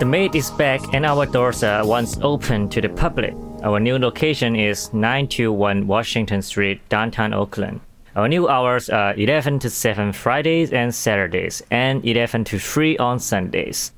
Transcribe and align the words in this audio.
The 0.00 0.06
MADE 0.06 0.34
is 0.34 0.50
back 0.52 0.94
and 0.94 1.04
our 1.04 1.26
doors 1.26 1.62
are 1.62 1.86
once 1.86 2.16
open 2.22 2.70
to 2.70 2.80
the 2.80 2.88
public. 2.88 3.34
Our 3.62 3.78
new 3.78 3.98
location 3.98 4.56
is 4.56 4.90
921 4.94 5.86
Washington 5.86 6.40
Street, 6.40 6.80
downtown 6.88 7.34
Oakland. 7.34 7.82
Our 8.16 8.26
new 8.26 8.48
hours 8.48 8.88
are 8.88 9.14
11 9.14 9.58
to 9.58 9.68
7 9.68 10.14
Fridays 10.14 10.72
and 10.72 10.94
Saturdays, 10.94 11.62
and 11.70 12.02
11 12.02 12.44
to 12.44 12.58
3 12.58 12.96
on 12.96 13.20
Sundays. 13.20 13.92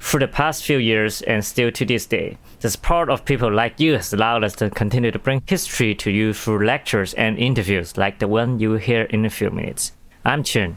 For 0.00 0.18
the 0.18 0.26
past 0.26 0.64
few 0.64 0.78
years, 0.78 1.22
and 1.22 1.44
still 1.44 1.70
to 1.70 1.86
this 1.86 2.06
day, 2.06 2.36
the 2.58 2.68
support 2.68 3.08
of 3.08 3.24
people 3.24 3.52
like 3.52 3.78
you 3.78 3.92
has 3.92 4.12
allowed 4.12 4.42
us 4.42 4.56
to 4.56 4.68
continue 4.68 5.12
to 5.12 5.18
bring 5.20 5.44
history 5.46 5.94
to 5.94 6.10
you 6.10 6.32
through 6.34 6.66
lectures 6.66 7.14
and 7.14 7.38
interviews 7.38 7.96
like 7.96 8.18
the 8.18 8.26
one 8.26 8.58
you 8.58 8.72
hear 8.72 9.02
in 9.02 9.24
a 9.24 9.30
few 9.30 9.50
minutes. 9.50 9.92
I'm 10.24 10.42
Chun. 10.42 10.76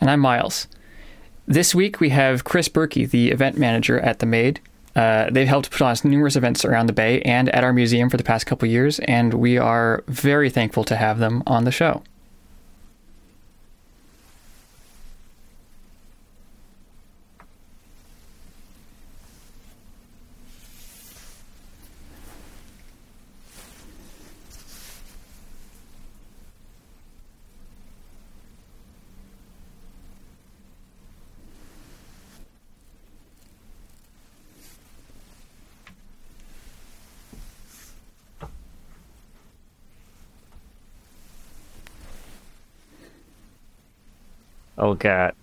And 0.00 0.10
I'm 0.10 0.18
Miles. 0.18 0.66
This 1.48 1.76
week 1.76 2.00
we 2.00 2.08
have 2.08 2.42
Criss 2.42 2.68
Burki, 2.68 3.08
the 3.08 3.30
event 3.30 3.56
manager 3.56 4.00
at 4.00 4.18
The 4.18 4.26
MADE. 4.26 4.60
Uh, 4.96 5.30
they've 5.30 5.46
helped 5.46 5.70
put 5.70 5.80
on 5.82 5.94
numerous 6.02 6.34
events 6.34 6.64
around 6.64 6.86
the 6.86 6.92
Bay 6.92 7.20
and 7.22 7.48
at 7.50 7.62
our 7.62 7.72
museum 7.72 8.10
for 8.10 8.16
the 8.16 8.24
past 8.24 8.46
couple 8.46 8.66
years, 8.66 8.98
and 9.00 9.32
we 9.32 9.56
are 9.56 10.02
very 10.08 10.50
thankful 10.50 10.82
to 10.82 10.96
have 10.96 11.20
them 11.20 11.44
on 11.46 11.62
the 11.62 11.70
show. 11.70 12.02
Oh 44.78 44.94
god. 44.94 45.34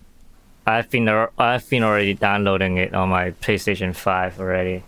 I've 0.66 0.90
been 0.90 1.08
I've 1.08 1.68
been 1.68 1.82
already 1.82 2.14
downloading 2.14 2.78
it 2.78 2.94
on 2.94 3.10
my 3.10 3.32
PlayStation 3.32 3.94
5 3.94 4.40
already. 4.40 4.82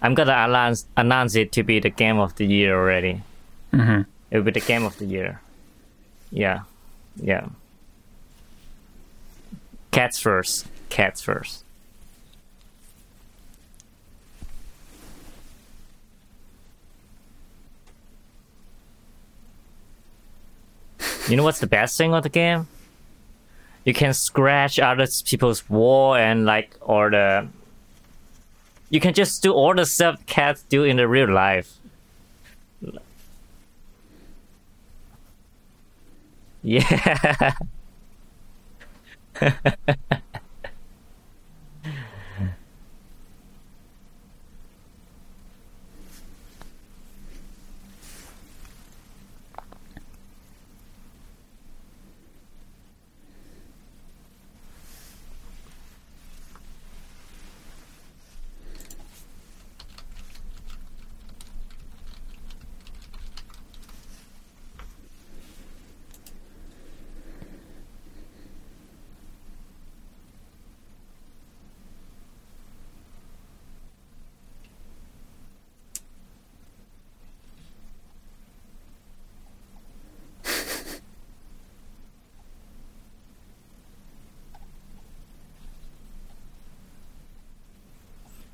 I'm 0.00 0.14
gonna 0.14 0.32
announce 0.32 0.86
announce 0.96 1.34
it 1.34 1.52
to 1.52 1.62
be 1.62 1.80
the 1.80 1.90
game 1.90 2.18
of 2.18 2.34
the 2.36 2.46
year 2.46 2.76
already. 2.76 3.22
Mm-hmm. 3.72 4.02
It 4.30 4.36
will 4.36 4.44
be 4.44 4.50
the 4.52 4.60
game 4.60 4.84
of 4.84 4.98
the 4.98 5.06
year. 5.06 5.40
Yeah, 6.30 6.62
yeah. 7.16 7.46
Cats 9.92 10.18
first. 10.18 10.66
Cats 10.88 11.20
first. 11.20 11.64
You 21.28 21.36
know 21.36 21.44
what's 21.44 21.60
the 21.60 21.66
best 21.66 21.96
thing 21.96 22.14
of 22.14 22.22
the 22.22 22.28
game? 22.28 22.68
You 23.84 23.94
can 23.94 24.14
scratch 24.14 24.78
other 24.78 25.06
people's 25.24 25.68
wall 25.68 26.14
and 26.14 26.44
like 26.44 26.76
or 26.80 27.10
the 27.10 27.48
you 28.90 29.00
can 29.00 29.14
just 29.14 29.42
do 29.42 29.52
all 29.52 29.74
the 29.74 29.86
stuff 29.86 30.24
cats 30.26 30.62
do 30.68 30.84
in 30.84 30.96
the 30.96 31.08
real 31.08 31.30
life. 31.30 31.72
Yeah. 36.64 37.54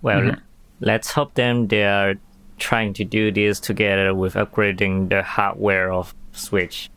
Well, 0.03 0.21
mm-hmm. 0.21 0.41
let's 0.81 1.11
hope 1.11 1.35
them 1.35 1.69
they 1.69 1.85
are 1.85 2.15
trying 2.59 2.93
to 2.95 3.05
do 3.05 3.31
this 3.31 3.61
together 3.61 4.15
with 4.15 4.35
upgrading 4.35 5.09
the 5.11 5.23
hardware 5.23 5.93
of 5.93 6.15
Switch. 6.33 6.91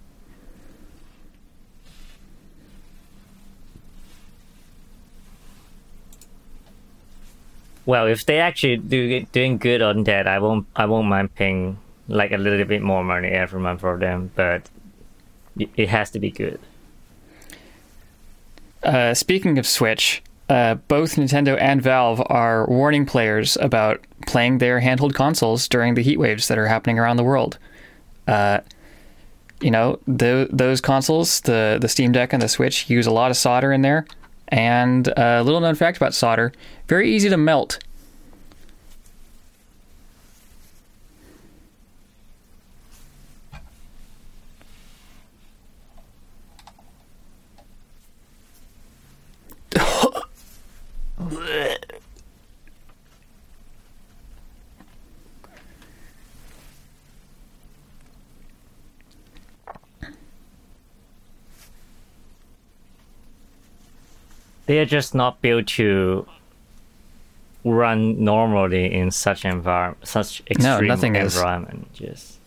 Well, 7.85 8.05
if 8.07 8.25
they 8.25 8.39
actually 8.39 8.77
do 8.77 9.21
doing 9.31 9.57
good 9.57 9.81
on 9.81 10.03
that, 10.03 10.27
I 10.27 10.39
won't 10.39 10.67
I 10.75 10.85
won't 10.85 11.07
mind 11.07 11.33
paying 11.35 11.77
like 12.07 12.31
a 12.31 12.37
little 12.37 12.65
bit 12.65 12.81
more 12.81 13.03
money 13.03 13.29
every 13.29 13.59
month 13.59 13.81
for 13.81 13.97
them, 13.97 14.31
but 14.35 14.69
it 15.57 15.89
has 15.89 16.11
to 16.11 16.19
be 16.19 16.29
good. 16.29 16.59
Uh, 18.83 19.13
speaking 19.13 19.57
of 19.57 19.67
Switch, 19.67 20.21
uh, 20.51 20.75
both 20.89 21.15
Nintendo 21.15 21.57
and 21.61 21.81
Valve 21.81 22.21
are 22.25 22.67
warning 22.67 23.05
players 23.05 23.57
about 23.61 24.05
playing 24.27 24.57
their 24.57 24.81
handheld 24.81 25.13
consoles 25.13 25.69
during 25.69 25.93
the 25.93 26.01
heat 26.01 26.19
waves 26.19 26.49
that 26.49 26.57
are 26.57 26.67
happening 26.67 26.99
around 26.99 27.15
the 27.15 27.23
world. 27.23 27.57
Uh, 28.27 28.59
you 29.61 29.71
know, 29.71 29.97
the, 30.07 30.49
those 30.51 30.81
consoles, 30.81 31.39
the 31.41 31.77
the 31.79 31.87
Steam 31.87 32.11
Deck 32.11 32.33
and 32.33 32.41
the 32.41 32.49
Switch, 32.49 32.89
use 32.89 33.07
a 33.07 33.11
lot 33.11 33.31
of 33.31 33.37
solder 33.37 33.71
in 33.71 33.81
there. 33.81 34.05
And 34.49 35.07
a 35.15 35.41
little 35.41 35.61
known 35.61 35.75
fact 35.75 35.95
about 35.95 36.13
solder: 36.13 36.51
very 36.89 37.09
easy 37.09 37.29
to 37.29 37.37
melt. 37.37 37.79
They 64.71 64.79
are 64.79 64.85
just 64.85 65.13
not 65.13 65.41
built 65.41 65.67
to 65.67 66.25
run 67.65 68.23
normally 68.23 68.93
in 68.93 69.11
such 69.11 69.43
environment, 69.43 70.07
such 70.07 70.41
extreme 70.49 70.63
no, 70.63 70.79
nothing 70.79 71.17
environment. 71.17 71.89
Is. 71.95 71.99
Just 71.99 72.37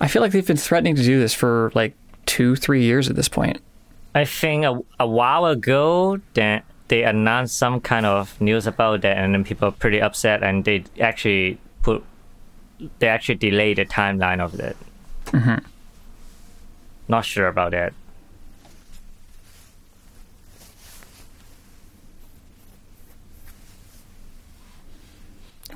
I 0.00 0.08
feel 0.08 0.20
like 0.20 0.32
they've 0.32 0.44
been 0.44 0.56
threatening 0.56 0.96
to 0.96 1.02
do 1.04 1.20
this 1.20 1.32
for 1.32 1.70
like 1.76 1.94
two, 2.34 2.56
three 2.56 2.82
years 2.82 3.08
at 3.08 3.14
this 3.14 3.28
point. 3.28 3.60
I 4.12 4.24
think 4.24 4.64
a, 4.64 4.80
a 4.98 5.06
while 5.06 5.46
ago 5.46 6.18
that 6.34 6.64
they 6.88 7.04
announced 7.04 7.56
some 7.56 7.80
kind 7.80 8.04
of 8.04 8.40
news 8.40 8.66
about 8.66 9.02
that, 9.02 9.16
and 9.18 9.34
then 9.34 9.44
people 9.44 9.68
are 9.68 9.72
pretty 9.84 10.00
upset, 10.02 10.42
and 10.42 10.64
they 10.64 10.82
actually 10.98 11.58
put 11.82 12.02
they 12.98 13.06
actually 13.06 13.36
delayed 13.36 13.78
the 13.78 13.84
timeline 13.84 14.40
of 14.40 14.56
that. 14.56 14.74
Mm-hmm. 15.26 15.64
Not 17.06 17.24
sure 17.24 17.46
about 17.46 17.70
that. 17.70 17.92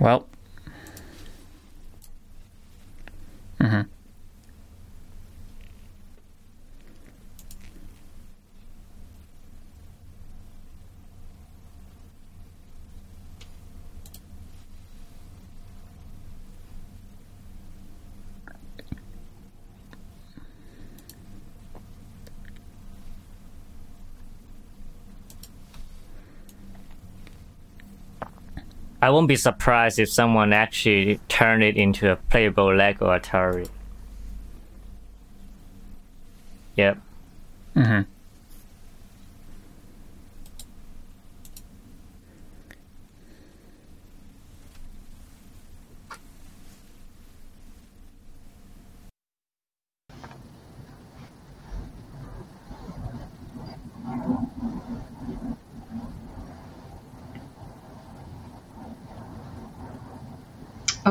Well. 0.00 0.26
Mm-hmm. 3.60 3.82
I 29.00 29.10
won't 29.10 29.28
be 29.28 29.36
surprised 29.36 29.98
if 29.98 30.10
someone 30.10 30.52
actually 30.52 31.20
turned 31.28 31.62
it 31.62 31.76
into 31.76 32.10
a 32.10 32.16
playable 32.16 32.74
Lego 32.74 33.06
Atari. 33.06 33.68
Yep. 36.74 36.98
Mm-hmm. 37.76 38.10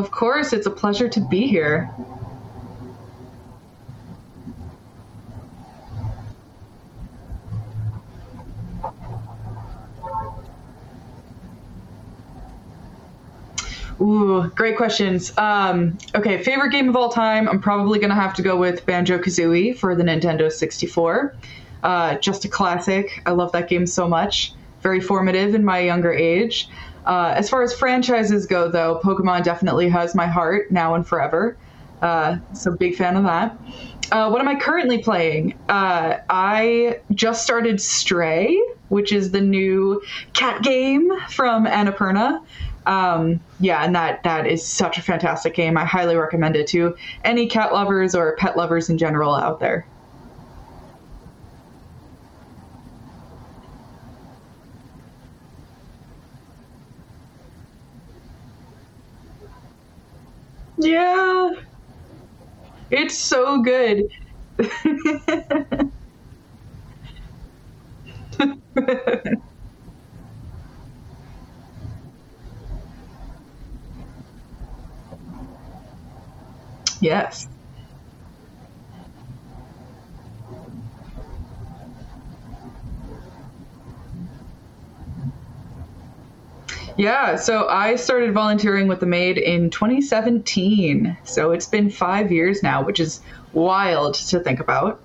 Of 0.07 0.11
course, 0.11 0.53
it's 0.53 0.65
a 0.65 0.71
pleasure 0.71 1.09
to 1.09 1.19
be 1.19 1.47
here. 1.47 1.91
Ooh, 13.99 14.49
great 14.55 14.77
questions. 14.77 15.37
Um, 15.37 15.97
okay, 16.15 16.41
favorite 16.41 16.71
game 16.71 16.87
of 16.87 16.95
all 16.95 17.09
time. 17.09 17.49
I'm 17.49 17.59
probably 17.59 17.99
gonna 17.99 18.15
have 18.15 18.33
to 18.35 18.41
go 18.41 18.55
with 18.55 18.85
Banjo 18.85 19.17
Kazooie 19.17 19.77
for 19.77 19.93
the 19.93 20.03
Nintendo 20.03 20.49
64. 20.49 21.35
Uh, 21.83 22.15
just 22.19 22.45
a 22.45 22.47
classic. 22.47 23.21
I 23.25 23.31
love 23.31 23.51
that 23.51 23.67
game 23.67 23.85
so 23.85 24.07
much. 24.07 24.53
Very 24.81 25.01
formative 25.01 25.53
in 25.53 25.65
my 25.65 25.79
younger 25.79 26.13
age. 26.13 26.69
Uh, 27.07 27.33
as 27.37 27.49
far 27.49 27.63
as 27.63 27.73
franchises 27.73 28.45
go, 28.45 28.69
though, 28.69 28.99
Pokemon 29.01 29.43
definitely 29.43 29.87
has 29.87 30.13
my 30.13 30.27
heart 30.27 30.71
now 30.71 30.93
and 30.93 31.07
forever. 31.07 31.57
Uh, 32.01 32.37
so 32.53 32.75
big 32.75 32.95
fan 32.95 33.15
of 33.15 33.23
that. 33.23 33.57
Uh, 34.11 34.29
what 34.29 34.41
am 34.41 34.47
I 34.49 34.55
currently 34.59 34.97
playing? 34.97 35.57
Uh, 35.69 36.17
I 36.29 36.99
just 37.13 37.43
started 37.43 37.81
Stray, 37.81 38.61
which 38.89 39.13
is 39.13 39.31
the 39.31 39.41
new 39.41 40.01
cat 40.33 40.63
game 40.63 41.09
from 41.29 41.65
Annapurna. 41.65 42.41
Um, 42.85 43.39
yeah, 43.59 43.83
and 43.83 43.95
that 43.95 44.23
that 44.23 44.45
is 44.45 44.65
such 44.65 44.97
a 44.97 45.01
fantastic 45.01 45.53
game. 45.53 45.77
I 45.77 45.85
highly 45.85 46.15
recommend 46.15 46.55
it 46.55 46.67
to 46.67 46.95
any 47.23 47.47
cat 47.47 47.73
lovers 47.73 48.15
or 48.15 48.35
pet 48.35 48.55
lovers 48.57 48.89
in 48.89 48.97
general 48.97 49.33
out 49.33 49.59
there. 49.59 49.85
Yeah, 60.87 61.49
it's 62.89 63.27
so 63.27 63.61
good. 63.61 64.03
yes. 77.01 77.47
Yeah, 86.97 87.35
so 87.35 87.67
I 87.67 87.95
started 87.95 88.33
volunteering 88.33 88.87
with 88.87 88.99
the 88.99 89.05
MADE 89.05 89.37
in 89.37 89.69
2017. 89.69 91.15
So 91.25 91.51
it's 91.51 91.67
been 91.67 91.91
five 91.91 92.31
years 92.31 92.63
now, 92.63 92.83
which 92.83 92.99
is 92.99 93.21
wild 93.53 94.15
to 94.15 94.39
think 94.39 94.59
about. 94.59 94.99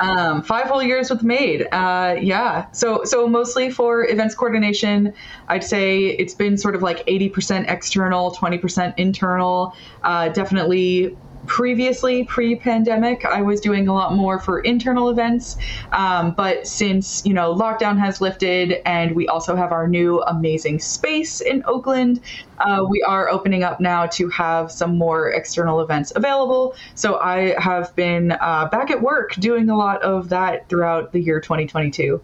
Um, 0.00 0.42
five 0.42 0.66
whole 0.66 0.82
years 0.82 1.10
with 1.10 1.20
the 1.20 1.26
MADE. 1.26 1.68
Uh, 1.70 2.16
yeah. 2.20 2.70
So 2.72 3.04
so 3.04 3.28
mostly 3.28 3.70
for 3.70 4.04
events 4.04 4.34
coordination, 4.34 5.14
I'd 5.48 5.64
say 5.64 6.06
it's 6.06 6.34
been 6.34 6.56
sort 6.56 6.74
of 6.74 6.82
like 6.82 7.06
80% 7.06 7.70
external, 7.70 8.32
20% 8.32 8.94
internal. 8.96 9.74
Uh, 10.02 10.28
definitely 10.30 11.16
previously 11.48 12.24
pre-pandemic 12.24 13.24
i 13.24 13.42
was 13.42 13.60
doing 13.60 13.88
a 13.88 13.92
lot 13.92 14.14
more 14.14 14.38
for 14.38 14.60
internal 14.60 15.08
events. 15.08 15.56
Um, 15.92 16.32
but 16.32 16.66
since 16.66 17.24
you 17.24 17.32
know 17.32 17.54
lockdown 17.54 17.98
has 17.98 18.20
lifted 18.20 18.80
and 18.84 19.16
we 19.16 19.26
also 19.26 19.56
have 19.56 19.72
our 19.72 19.88
new 19.88 20.22
amazing 20.22 20.78
space 20.78 21.40
in 21.40 21.64
oakland 21.66 22.20
uh, 22.58 22.84
we 22.88 23.02
are 23.02 23.28
opening 23.28 23.62
up 23.62 23.80
now 23.80 24.06
to 24.06 24.28
have 24.28 24.70
some 24.70 24.98
more 24.98 25.30
external 25.30 25.80
events 25.80 26.12
available. 26.14 26.74
So 26.94 27.18
i 27.18 27.54
have 27.58 27.94
been 27.96 28.32
uh, 28.32 28.68
back 28.70 28.90
at 28.90 29.00
work 29.02 29.34
doing 29.36 29.70
a 29.70 29.76
lot 29.76 30.02
of 30.02 30.28
that 30.28 30.68
throughout 30.68 31.12
the 31.12 31.20
year 31.20 31.40
2022 31.40 32.20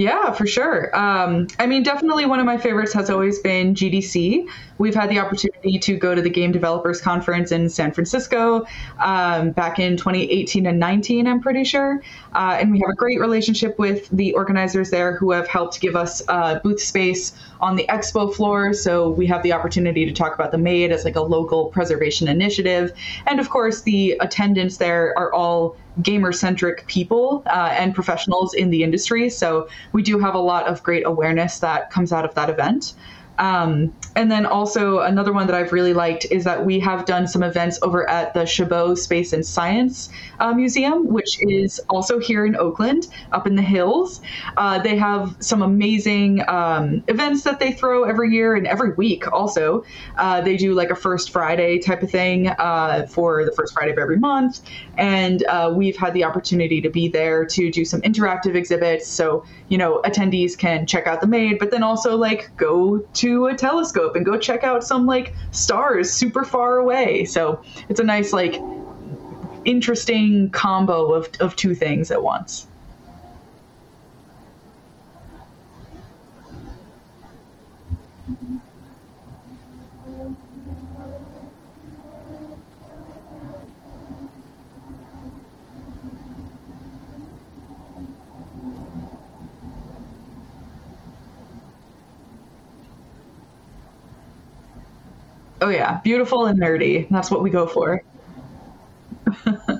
Yeah, 0.00 0.32
for 0.32 0.46
sure. 0.46 0.96
Um, 0.96 1.46
I 1.58 1.66
mean, 1.66 1.82
definitely 1.82 2.24
one 2.24 2.40
of 2.40 2.46
my 2.46 2.56
favorites 2.56 2.94
has 2.94 3.10
always 3.10 3.38
been 3.40 3.74
GDC. 3.74 4.48
We've 4.78 4.94
had 4.94 5.10
the 5.10 5.18
opportunity 5.18 5.49
to 5.62 5.96
go 5.96 6.14
to 6.14 6.22
the 6.22 6.30
Game 6.30 6.52
Developers 6.52 7.00
Conference 7.00 7.52
in 7.52 7.68
San 7.68 7.92
Francisco 7.92 8.64
um, 8.98 9.50
back 9.50 9.78
in 9.78 9.96
2018 9.96 10.66
and 10.66 10.78
19, 10.78 11.26
I'm 11.26 11.40
pretty 11.40 11.64
sure. 11.64 12.02
Uh, 12.34 12.56
and 12.60 12.70
we 12.72 12.80
have 12.80 12.90
a 12.90 12.94
great 12.94 13.20
relationship 13.20 13.78
with 13.78 14.08
the 14.10 14.32
organizers 14.34 14.90
there 14.90 15.16
who 15.16 15.30
have 15.32 15.48
helped 15.48 15.80
give 15.80 15.96
us 15.96 16.22
uh, 16.28 16.58
booth 16.60 16.80
space 16.80 17.32
on 17.60 17.76
the 17.76 17.86
expo 17.88 18.34
floor. 18.34 18.72
So 18.72 19.10
we 19.10 19.26
have 19.26 19.42
the 19.42 19.52
opportunity 19.52 20.06
to 20.06 20.12
talk 20.12 20.34
about 20.34 20.50
the 20.50 20.58
MADE 20.58 20.92
as 20.92 21.04
like 21.04 21.16
a 21.16 21.22
local 21.22 21.66
preservation 21.66 22.28
initiative. 22.28 22.92
And 23.26 23.40
of 23.40 23.50
course, 23.50 23.82
the 23.82 24.16
attendants 24.20 24.78
there 24.78 25.16
are 25.18 25.32
all 25.32 25.76
gamer 26.02 26.32
centric 26.32 26.86
people 26.86 27.42
uh, 27.46 27.74
and 27.76 27.94
professionals 27.94 28.54
in 28.54 28.70
the 28.70 28.82
industry. 28.82 29.28
So 29.28 29.68
we 29.92 30.02
do 30.02 30.18
have 30.18 30.34
a 30.34 30.38
lot 30.38 30.66
of 30.66 30.82
great 30.82 31.04
awareness 31.06 31.58
that 31.58 31.90
comes 31.90 32.12
out 32.12 32.24
of 32.24 32.34
that 32.34 32.48
event. 32.48 32.94
Um, 33.40 33.94
and 34.16 34.30
then 34.30 34.44
also 34.44 35.00
another 35.00 35.32
one 35.32 35.46
that 35.46 35.56
I've 35.56 35.72
really 35.72 35.94
liked 35.94 36.26
is 36.30 36.44
that 36.44 36.64
we 36.64 36.78
have 36.80 37.06
done 37.06 37.26
some 37.26 37.42
events 37.42 37.78
over 37.82 38.08
at 38.08 38.34
the 38.34 38.44
Chabot 38.44 38.96
Space 38.96 39.32
and 39.32 39.44
Science 39.44 40.10
uh, 40.40 40.52
Museum, 40.52 41.08
which 41.08 41.38
is 41.40 41.80
also 41.88 42.18
here 42.18 42.44
in 42.44 42.54
Oakland, 42.54 43.06
up 43.32 43.46
in 43.46 43.56
the 43.56 43.62
hills. 43.62 44.20
Uh, 44.58 44.78
they 44.78 44.96
have 44.96 45.36
some 45.40 45.62
amazing 45.62 46.42
um, 46.48 47.02
events 47.08 47.42
that 47.44 47.60
they 47.60 47.72
throw 47.72 48.04
every 48.04 48.30
year 48.30 48.54
and 48.54 48.66
every 48.66 48.92
week. 48.94 49.30
Also, 49.32 49.82
uh, 50.18 50.40
they 50.42 50.56
do 50.56 50.74
like 50.74 50.90
a 50.90 50.96
First 50.96 51.30
Friday 51.30 51.78
type 51.78 52.02
of 52.02 52.10
thing 52.10 52.48
uh, 52.48 53.06
for 53.06 53.44
the 53.46 53.52
first 53.52 53.72
Friday 53.72 53.92
of 53.92 53.98
every 53.98 54.18
month, 54.18 54.60
and 55.00 55.44
uh, 55.46 55.72
we've 55.74 55.96
had 55.96 56.12
the 56.12 56.22
opportunity 56.24 56.82
to 56.82 56.90
be 56.90 57.08
there 57.08 57.46
to 57.46 57.70
do 57.70 57.86
some 57.86 58.02
interactive 58.02 58.54
exhibits. 58.54 59.08
So 59.08 59.44
you 59.68 59.78
know, 59.78 60.02
attendees 60.04 60.56
can 60.56 60.86
check 60.86 61.06
out 61.06 61.22
the 61.22 61.26
MADE, 61.26 61.58
but 61.58 61.70
then 61.70 61.82
also 61.82 62.16
like 62.16 62.54
go 62.56 62.98
to 62.98 63.46
a 63.46 63.54
telescope 63.54 64.14
and 64.14 64.26
go 64.26 64.38
check 64.38 64.62
out 64.62 64.84
some 64.84 65.06
like 65.06 65.34
stars 65.52 66.12
super 66.12 66.44
far 66.44 66.76
away. 66.76 67.24
So 67.24 67.62
it's 67.88 67.98
a 67.98 68.04
nice 68.04 68.32
like 68.34 68.60
interesting 69.64 70.50
combo 70.50 71.14
of, 71.14 71.30
of 71.40 71.56
two 71.56 71.74
things 71.74 72.10
at 72.10 72.22
once. 72.22 72.66
Oh 95.60 95.68
yeah, 95.68 96.00
beautiful 96.02 96.46
and 96.46 96.58
nerdy. 96.60 97.08
That's 97.10 97.30
what 97.30 97.42
we 97.42 97.50
go 97.50 97.66
for. 97.66 98.02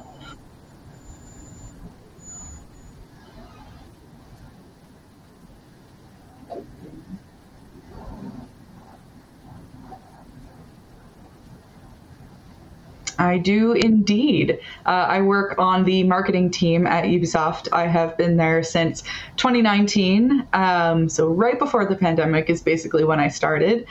I 13.21 13.37
do 13.37 13.73
indeed. 13.73 14.59
Uh, 14.87 14.89
I 14.89 15.21
work 15.21 15.57
on 15.59 15.85
the 15.85 16.05
marketing 16.05 16.51
team 16.51 16.87
at 16.87 17.05
Ubisoft. 17.05 17.69
I 17.71 17.87
have 17.87 18.17
been 18.17 18.39
there 18.39 18.63
since 18.63 19.03
2019. 19.37 20.47
Um, 20.55 21.09
so, 21.11 21.29
right 21.29 21.59
before 21.59 21.85
the 21.85 21.97
pandemic 21.97 22.49
is 22.49 22.63
basically 22.63 23.05
when 23.05 23.21
I 23.21 23.29
started. 23.29 23.87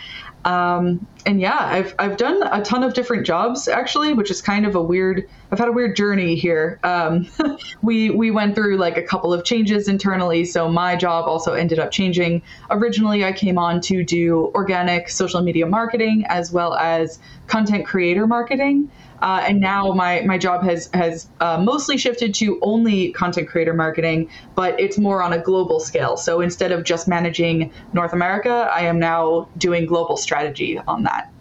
Um, 0.45 1.05
and 1.25 1.41
yeah, 1.41 1.57
I've, 1.59 1.93
I've 1.99 2.17
done 2.17 2.41
a 2.43 2.63
ton 2.63 2.81
of 2.81 2.93
different 2.93 3.25
jobs 3.25 3.67
actually, 3.67 4.13
which 4.13 4.31
is 4.31 4.41
kind 4.41 4.65
of 4.65 4.73
a 4.73 4.81
weird, 4.81 5.29
I've 5.51 5.59
had 5.59 5.67
a 5.67 5.71
weird 5.71 5.95
journey 5.97 6.35
here. 6.35 6.79
Um, 6.83 7.27
we, 7.81 8.09
we 8.09 8.31
went 8.31 8.55
through 8.55 8.77
like 8.77 8.97
a 8.97 9.03
couple 9.03 9.33
of 9.33 9.43
changes 9.43 9.87
internally. 9.87 10.45
So 10.45 10.69
my 10.69 10.95
job 10.95 11.25
also 11.25 11.53
ended 11.53 11.77
up 11.77 11.91
changing. 11.91 12.41
Originally, 12.71 13.25
I 13.25 13.33
came 13.33 13.57
on 13.57 13.81
to 13.81 14.03
do 14.03 14.51
organic 14.55 15.09
social 15.09 15.41
media 15.41 15.65
marketing 15.65 16.25
as 16.29 16.51
well 16.51 16.73
as 16.75 17.19
content 17.47 17.85
creator 17.85 18.25
marketing. 18.25 18.89
Uh, 19.21 19.43
and 19.47 19.59
now 19.59 19.91
my, 19.91 20.21
my 20.21 20.37
job 20.37 20.63
has 20.63 20.89
has 20.93 21.27
uh, 21.39 21.61
mostly 21.61 21.97
shifted 21.97 22.33
to 22.35 22.59
only 22.61 23.11
content 23.11 23.47
creator 23.47 23.73
marketing, 23.73 24.29
but 24.55 24.79
it's 24.79 24.97
more 24.97 25.21
on 25.21 25.33
a 25.33 25.39
global 25.39 25.79
scale. 25.79 26.17
So 26.17 26.41
instead 26.41 26.71
of 26.71 26.83
just 26.83 27.07
managing 27.07 27.71
North 27.93 28.13
America, 28.13 28.69
I 28.73 28.81
am 28.81 28.99
now 28.99 29.49
doing 29.57 29.85
global 29.85 30.17
strategy 30.17 30.79
on 30.87 31.03
that. 31.03 31.31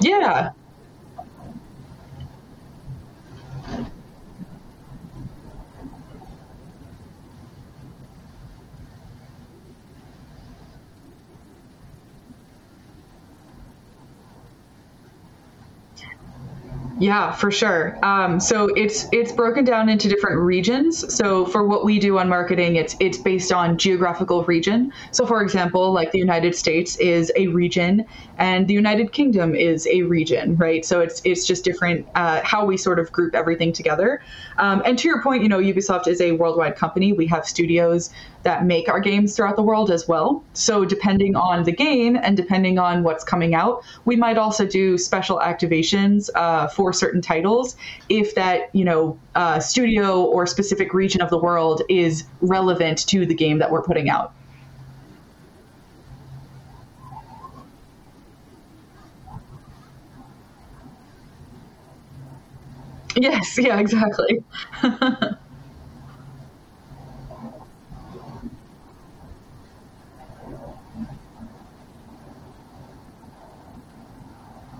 Yeah. 0.00 0.50
Yeah, 16.98 17.32
for 17.32 17.50
sure. 17.50 17.98
Um, 18.02 18.40
so 18.40 18.68
it's 18.74 19.06
it's 19.12 19.30
broken 19.30 19.64
down 19.66 19.90
into 19.90 20.08
different 20.08 20.40
regions. 20.40 21.14
So 21.14 21.44
for 21.44 21.66
what 21.66 21.84
we 21.84 21.98
do 21.98 22.16
on 22.18 22.26
marketing, 22.30 22.76
it's 22.76 22.96
it's 23.00 23.18
based 23.18 23.52
on 23.52 23.76
geographical 23.76 24.44
region. 24.44 24.90
So 25.10 25.26
for 25.26 25.42
example, 25.42 25.92
like 25.92 26.12
the 26.12 26.18
United 26.18 26.54
States 26.54 26.96
is 26.96 27.30
a 27.36 27.48
region, 27.48 28.06
and 28.38 28.66
the 28.66 28.72
United 28.72 29.12
Kingdom 29.12 29.54
is 29.54 29.86
a 29.88 30.04
region, 30.04 30.56
right? 30.56 30.86
So 30.86 31.00
it's 31.02 31.20
it's 31.22 31.46
just 31.46 31.64
different 31.64 32.06
uh, 32.14 32.40
how 32.44 32.64
we 32.64 32.78
sort 32.78 32.98
of 32.98 33.12
group 33.12 33.34
everything 33.34 33.74
together. 33.74 34.22
Um, 34.56 34.80
and 34.86 34.98
to 34.98 35.06
your 35.06 35.22
point, 35.22 35.42
you 35.42 35.50
know, 35.50 35.58
Ubisoft 35.58 36.08
is 36.08 36.22
a 36.22 36.32
worldwide 36.32 36.76
company. 36.76 37.12
We 37.12 37.26
have 37.26 37.44
studios 37.46 38.10
that 38.42 38.64
make 38.64 38.88
our 38.88 39.00
games 39.00 39.34
throughout 39.36 39.56
the 39.56 39.62
world 39.62 39.90
as 39.90 40.06
well. 40.06 40.44
So 40.54 40.84
depending 40.84 41.34
on 41.34 41.64
the 41.64 41.72
game 41.72 42.16
and 42.16 42.36
depending 42.36 42.78
on 42.78 43.02
what's 43.02 43.24
coming 43.24 43.54
out, 43.54 43.82
we 44.04 44.14
might 44.14 44.38
also 44.38 44.64
do 44.64 44.96
special 44.96 45.40
activations 45.40 46.30
uh, 46.34 46.68
for 46.68 46.85
certain 46.92 47.20
titles 47.22 47.76
if 48.08 48.34
that 48.34 48.62
you 48.72 48.84
know 48.84 49.20
uh, 49.34 49.60
studio 49.60 50.22
or 50.24 50.46
specific 50.46 50.92
region 50.94 51.20
of 51.20 51.30
the 51.30 51.38
world 51.38 51.82
is 51.88 52.24
relevant 52.40 53.06
to 53.08 53.26
the 53.26 53.34
game 53.34 53.58
that 53.58 53.70
we're 53.70 53.82
putting 53.82 54.08
out. 54.08 54.34
Yes, 63.16 63.54
yeah, 63.58 63.78
exactly. 63.78 64.44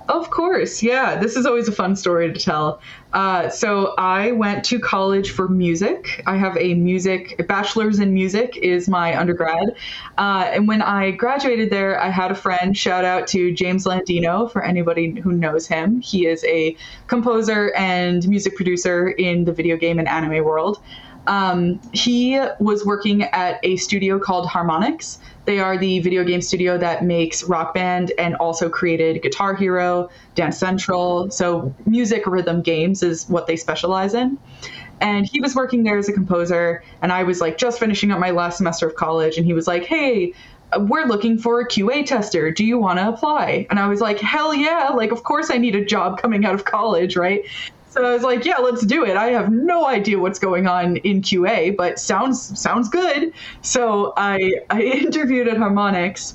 Of 0.09 0.31
course, 0.31 0.85
yeah. 0.85 1.17
This 1.17 1.37
is 1.37 1.47
always 1.47 1.67
a 1.67 1.73
fun 1.73 1.97
story 1.97 2.33
to 2.33 2.39
tell. 2.39 2.81
Uh, 3.13 3.49
so 3.49 3.93
I 3.99 4.31
went 4.33 4.65
to 4.67 4.79
college 4.79 5.31
for 5.31 5.49
music. 5.49 6.23
I 6.27 6.37
have 6.37 6.57
a 6.57 6.75
music 6.75 7.35
a 7.41 7.43
bachelor's 7.43 7.99
in 7.99 8.15
music 8.15 8.57
is 8.57 8.89
my 8.89 9.19
undergrad, 9.19 9.75
uh, 10.17 10.49
and 10.53 10.69
when 10.69 10.81
I 10.81 11.11
graduated 11.11 11.71
there, 11.71 12.01
I 12.01 12.11
had 12.11 12.31
a 12.31 12.37
friend. 12.37 12.77
Shout 12.77 13.05
out 13.05 13.27
to 13.29 13.53
James 13.53 13.85
Landino 13.85 14.51
for 14.51 14.63
anybody 14.63 15.11
who 15.21 15.33
knows 15.33 15.67
him. 15.67 16.01
He 16.01 16.27
is 16.27 16.45
a 16.45 16.77
composer 17.09 17.73
and 17.75 18.27
music 18.29 18.55
producer 18.55 19.09
in 19.09 19.45
the 19.45 19.53
video 19.53 19.77
game 19.77 19.99
and 19.99 20.07
anime 20.07 20.45
world. 20.45 20.81
Um, 21.27 21.81
he 21.93 22.41
was 22.61 22.85
working 22.85 23.25
at 23.25 23.59
a 23.63 23.77
studio 23.77 24.19
called 24.19 24.49
Harmonix. 24.49 25.19
They 25.45 25.59
are 25.59 25.77
the 25.77 26.01
video 26.01 26.25
game 26.25 26.41
studio 26.41 26.79
that 26.79 27.05
makes 27.05 27.45
Rock 27.45 27.75
Band 27.75 28.13
and 28.19 28.35
also 28.37 28.69
created 28.69 29.23
Guitar 29.23 29.55
Hero, 29.55 30.09
Dance 30.35 30.59
Central. 30.59 31.31
So, 31.31 31.75
music 31.87 32.27
rhythm 32.27 32.63
games 32.63 33.03
is 33.03 33.29
what 33.29 33.47
they 33.47 33.57
specialize 33.57 34.15
in. 34.15 34.39
And 35.01 35.27
he 35.27 35.41
was 35.41 35.55
working 35.55 35.83
there 35.83 35.99
as 35.99 36.09
a 36.09 36.13
composer, 36.13 36.83
and 37.03 37.13
I 37.13 37.23
was 37.23 37.41
like 37.41 37.59
just 37.59 37.79
finishing 37.79 38.11
up 38.11 38.19
my 38.19 38.31
last 38.31 38.57
semester 38.57 38.87
of 38.87 38.97
college, 38.97 39.37
and 39.37 39.45
he 39.45 39.53
was 39.53 39.67
like, 39.67 39.85
Hey, 39.85 40.33
we're 40.79 41.05
looking 41.05 41.39
for 41.39 41.61
a 41.61 41.67
QA 41.67 42.05
tester. 42.05 42.51
Do 42.51 42.65
you 42.65 42.79
want 42.79 42.99
to 42.99 43.09
apply? 43.09 43.67
And 43.71 43.79
I 43.79 43.87
was 43.87 44.01
like, 44.01 44.19
hell 44.19 44.55
yeah. 44.55 44.91
Like, 44.95 45.13
of 45.13 45.23
course 45.23 45.51
I 45.51 45.59
need 45.59 45.77
a 45.77 45.85
job 45.85 46.21
coming 46.21 46.45
out 46.45 46.55
of 46.55 46.65
college, 46.65 47.17
right? 47.17 47.45
So 47.97 48.05
I 48.05 48.13
was 48.13 48.23
like, 48.23 48.45
yeah, 48.45 48.59
let's 48.59 48.85
do 48.85 49.07
it. 49.07 49.17
I 49.17 49.29
have 49.29 49.51
no 49.51 49.87
idea 49.87 50.19
what's 50.19 50.39
going 50.39 50.67
on 50.67 50.99
in 50.99 51.23
QA, 51.23 51.75
but 51.75 51.99
sounds 51.99 52.61
sounds 52.61 52.91
good. 52.91 53.33
So 53.63 54.13
I 54.19 54.53
I 54.69 54.83
interviewed 55.03 55.49
at 55.49 55.57
Harmonix, 55.57 56.35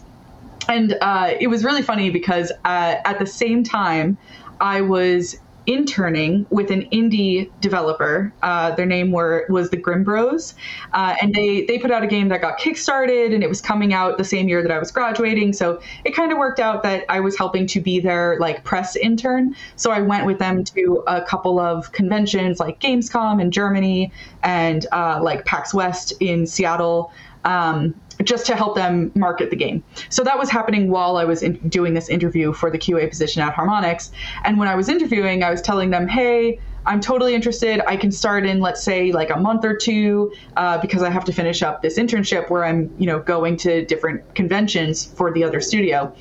and 0.67 0.97
uh, 1.01 1.35
it 1.39 1.47
was 1.47 1.63
really 1.63 1.83
funny 1.83 2.09
because 2.09 2.51
uh, 2.65 2.95
at 3.05 3.19
the 3.19 3.27
same 3.27 3.63
time 3.63 4.17
I 4.59 4.81
was 4.81 5.37
interning 5.67 6.45
with 6.49 6.71
an 6.71 6.83
indie 6.89 7.49
developer. 7.61 8.33
Uh, 8.41 8.73
their 8.75 8.85
name 8.85 9.11
were 9.11 9.45
was 9.49 9.69
the 9.69 9.77
Grim 9.77 10.03
Bros, 10.03 10.55
uh, 10.93 11.15
and 11.21 11.33
they 11.33 11.65
they 11.65 11.77
put 11.77 11.91
out 11.91 12.03
a 12.03 12.07
game 12.07 12.29
that 12.29 12.41
got 12.41 12.59
kickstarted, 12.59 13.33
and 13.33 13.43
it 13.43 13.49
was 13.49 13.61
coming 13.61 13.93
out 13.93 14.17
the 14.17 14.23
same 14.23 14.47
year 14.47 14.61
that 14.61 14.71
I 14.71 14.79
was 14.79 14.91
graduating. 14.91 15.53
So 15.53 15.81
it 16.03 16.15
kind 16.15 16.31
of 16.31 16.37
worked 16.37 16.59
out 16.59 16.83
that 16.83 17.05
I 17.09 17.19
was 17.19 17.37
helping 17.37 17.67
to 17.67 17.81
be 17.81 17.99
their 17.99 18.37
like 18.39 18.63
press 18.63 18.95
intern. 18.95 19.55
So 19.75 19.91
I 19.91 20.01
went 20.01 20.25
with 20.25 20.39
them 20.39 20.63
to 20.63 21.03
a 21.07 21.21
couple 21.21 21.59
of 21.59 21.91
conventions 21.91 22.59
like 22.59 22.79
Gamescom 22.79 23.41
in 23.41 23.51
Germany 23.51 24.11
and 24.43 24.85
uh, 24.91 25.19
like 25.21 25.45
PAX 25.45 25.73
West 25.73 26.13
in 26.19 26.47
Seattle. 26.47 27.11
Um, 27.43 27.95
just 28.31 28.45
to 28.45 28.55
help 28.55 28.75
them 28.75 29.11
market 29.13 29.50
the 29.50 29.57
game. 29.57 29.83
So 30.07 30.23
that 30.23 30.39
was 30.39 30.50
happening 30.50 30.89
while 30.89 31.17
I 31.17 31.25
was 31.25 31.41
doing 31.67 31.93
this 31.93 32.07
interview 32.07 32.53
for 32.53 32.71
the 32.71 32.77
QA 32.77 33.09
position 33.09 33.41
at 33.41 33.53
Harmonix. 33.53 34.11
And 34.45 34.57
when 34.57 34.69
I 34.69 34.75
was 34.75 34.88
interviewing, 34.88 35.43
I 35.43 35.51
was 35.51 35.61
telling 35.61 35.89
them, 35.89 36.07
hey, 36.07 36.57
I'm 36.85 37.01
totally 37.01 37.35
interested. 37.35 37.81
I 37.85 37.97
can 37.97 38.09
start 38.09 38.45
in, 38.45 38.61
let's 38.61 38.81
say, 38.81 39.11
like 39.11 39.31
a 39.31 39.38
month 39.38 39.65
or 39.65 39.75
two, 39.75 40.31
uh, 40.55 40.77
because 40.77 41.03
I 41.03 41.09
have 41.09 41.25
to 41.25 41.33
finish 41.33 41.61
up 41.61 41.81
this 41.81 42.00
internship 42.00 42.50
where 42.50 42.63
I'm, 42.63 42.89
you 42.97 43.05
know, 43.05 43.19
going 43.19 43.57
to 43.57 43.85
different 43.85 44.33
conventions 44.33 45.03
for 45.03 45.33
the 45.33 45.43
other 45.43 45.59
studio. 45.59 46.15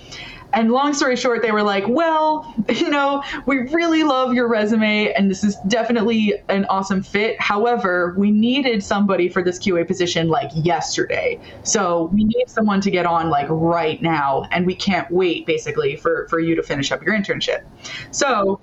And 0.53 0.73
long 0.73 0.95
story 0.95 1.17
short, 1.17 1.43
they 1.43 1.53
were 1.53 1.63
like, 1.63 1.85
well, 1.87 2.55
you 2.69 2.91
know, 2.91 3.23
we 3.47 3.59
really 3.59 4.03
love 4.03 4.35
your 4.35 4.49
resume 4.49 5.13
and 5.13 5.31
this 5.31 5.45
is 5.45 5.57
definitely 5.69 6.35
an 6.49 6.65
awesome 6.67 7.03
fit. 7.03 7.41
However, 7.41 8.15
we 8.17 8.31
needed 8.31 8.83
somebody 8.83 9.29
for 9.29 9.43
this 9.43 9.59
QA 9.59 9.87
position 9.87 10.29
like 10.29 10.51
yesterday. 10.55 11.39
So 11.63 12.11
we 12.13 12.25
need 12.25 12.45
someone 12.49 12.81
to 12.83 12.91
get 12.91 13.07
on 13.07 13.31
like 13.31 13.47
right 13.49 14.01
now 14.03 14.47
and 14.51 14.67
we 14.67 14.75
can't 14.75 15.11
wait 15.11 15.47
basically 15.47 15.97
for, 15.97 16.27
for 16.29 16.41
you 16.41 16.55
to 16.57 16.63
finish 16.63 16.91
up 16.93 17.03
your 17.03 17.15
internship. 17.15 17.63
So 18.11 18.61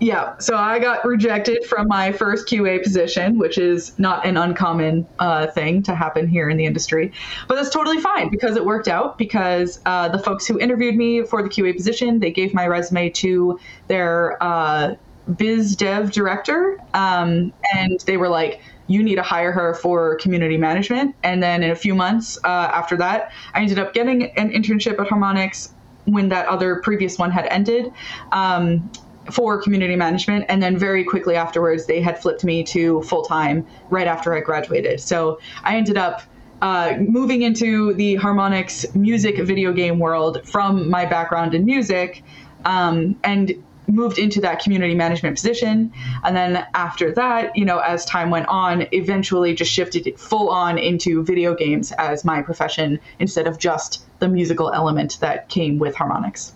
yeah, 0.00 0.36
so 0.38 0.56
I 0.56 0.78
got 0.78 1.04
rejected 1.04 1.64
from 1.64 1.88
my 1.88 2.12
first 2.12 2.48
QA 2.48 2.82
position, 2.82 3.38
which 3.38 3.58
is 3.58 3.96
not 3.98 4.26
an 4.26 4.36
uncommon 4.36 5.06
uh, 5.18 5.46
thing 5.48 5.82
to 5.84 5.94
happen 5.94 6.26
here 6.26 6.50
in 6.50 6.56
the 6.56 6.66
industry. 6.66 7.12
But 7.48 7.54
that's 7.54 7.70
totally 7.70 8.00
fine 8.00 8.28
because 8.28 8.56
it 8.56 8.64
worked 8.64 8.88
out. 8.88 9.18
Because 9.18 9.80
uh, 9.86 10.08
the 10.08 10.18
folks 10.18 10.46
who 10.46 10.58
interviewed 10.58 10.96
me 10.96 11.22
for 11.22 11.42
the 11.42 11.48
QA 11.48 11.74
position, 11.76 12.18
they 12.18 12.30
gave 12.30 12.52
my 12.52 12.66
resume 12.66 13.10
to 13.10 13.58
their 13.88 14.42
uh, 14.42 14.96
biz 15.36 15.76
dev 15.76 16.10
director, 16.10 16.78
um, 16.92 17.52
and 17.72 18.00
they 18.06 18.16
were 18.16 18.28
like, 18.28 18.60
"You 18.88 19.02
need 19.02 19.16
to 19.16 19.22
hire 19.22 19.52
her 19.52 19.74
for 19.74 20.16
community 20.16 20.56
management." 20.56 21.14
And 21.22 21.42
then 21.42 21.62
in 21.62 21.70
a 21.70 21.76
few 21.76 21.94
months 21.94 22.36
uh, 22.44 22.48
after 22.48 22.96
that, 22.96 23.30
I 23.54 23.62
ended 23.62 23.78
up 23.78 23.94
getting 23.94 24.24
an 24.32 24.50
internship 24.50 24.98
at 25.00 25.06
Harmonix 25.06 25.70
when 26.06 26.28
that 26.28 26.46
other 26.46 26.80
previous 26.82 27.18
one 27.18 27.30
had 27.30 27.46
ended. 27.46 27.92
Um, 28.32 28.90
for 29.30 29.60
community 29.60 29.96
management 29.96 30.44
and 30.48 30.62
then 30.62 30.76
very 30.76 31.04
quickly 31.04 31.36
afterwards 31.36 31.86
they 31.86 32.00
had 32.00 32.20
flipped 32.20 32.44
me 32.44 32.62
to 32.62 33.02
full 33.02 33.22
time 33.22 33.66
right 33.90 34.06
after 34.06 34.34
I 34.34 34.40
graduated. 34.40 35.00
So 35.00 35.40
I 35.62 35.76
ended 35.76 35.96
up 35.96 36.22
uh, 36.62 36.96
moving 36.98 37.42
into 37.42 37.94
the 37.94 38.16
Harmonix 38.16 38.94
music 38.94 39.38
video 39.38 39.72
game 39.72 39.98
world 39.98 40.46
from 40.46 40.88
my 40.88 41.04
background 41.04 41.54
in 41.54 41.64
music 41.64 42.22
um, 42.64 43.18
and 43.24 43.52
moved 43.86 44.18
into 44.18 44.40
that 44.40 44.62
community 44.62 44.94
management 44.94 45.36
position. 45.36 45.92
And 46.22 46.34
then 46.34 46.66
after 46.74 47.12
that 47.12 47.56
you 47.56 47.64
know 47.64 47.78
as 47.78 48.04
time 48.04 48.30
went 48.30 48.46
on 48.48 48.86
eventually 48.92 49.54
just 49.54 49.72
shifted 49.72 50.18
full 50.18 50.50
on 50.50 50.78
into 50.78 51.22
video 51.22 51.54
games 51.54 51.92
as 51.92 52.24
my 52.24 52.42
profession 52.42 53.00
instead 53.18 53.46
of 53.46 53.58
just 53.58 54.04
the 54.20 54.28
musical 54.28 54.70
element 54.70 55.18
that 55.20 55.48
came 55.48 55.78
with 55.78 55.94
Harmonix. 55.94 56.52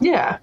Yeah 0.00 0.38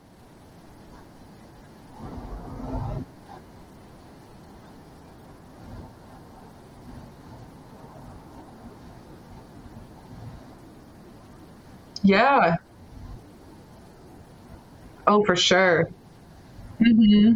Yeah. 12.04 12.56
Oh, 15.08 15.24
for 15.26 15.36
sure. 15.36 15.86
hmm 16.80 17.34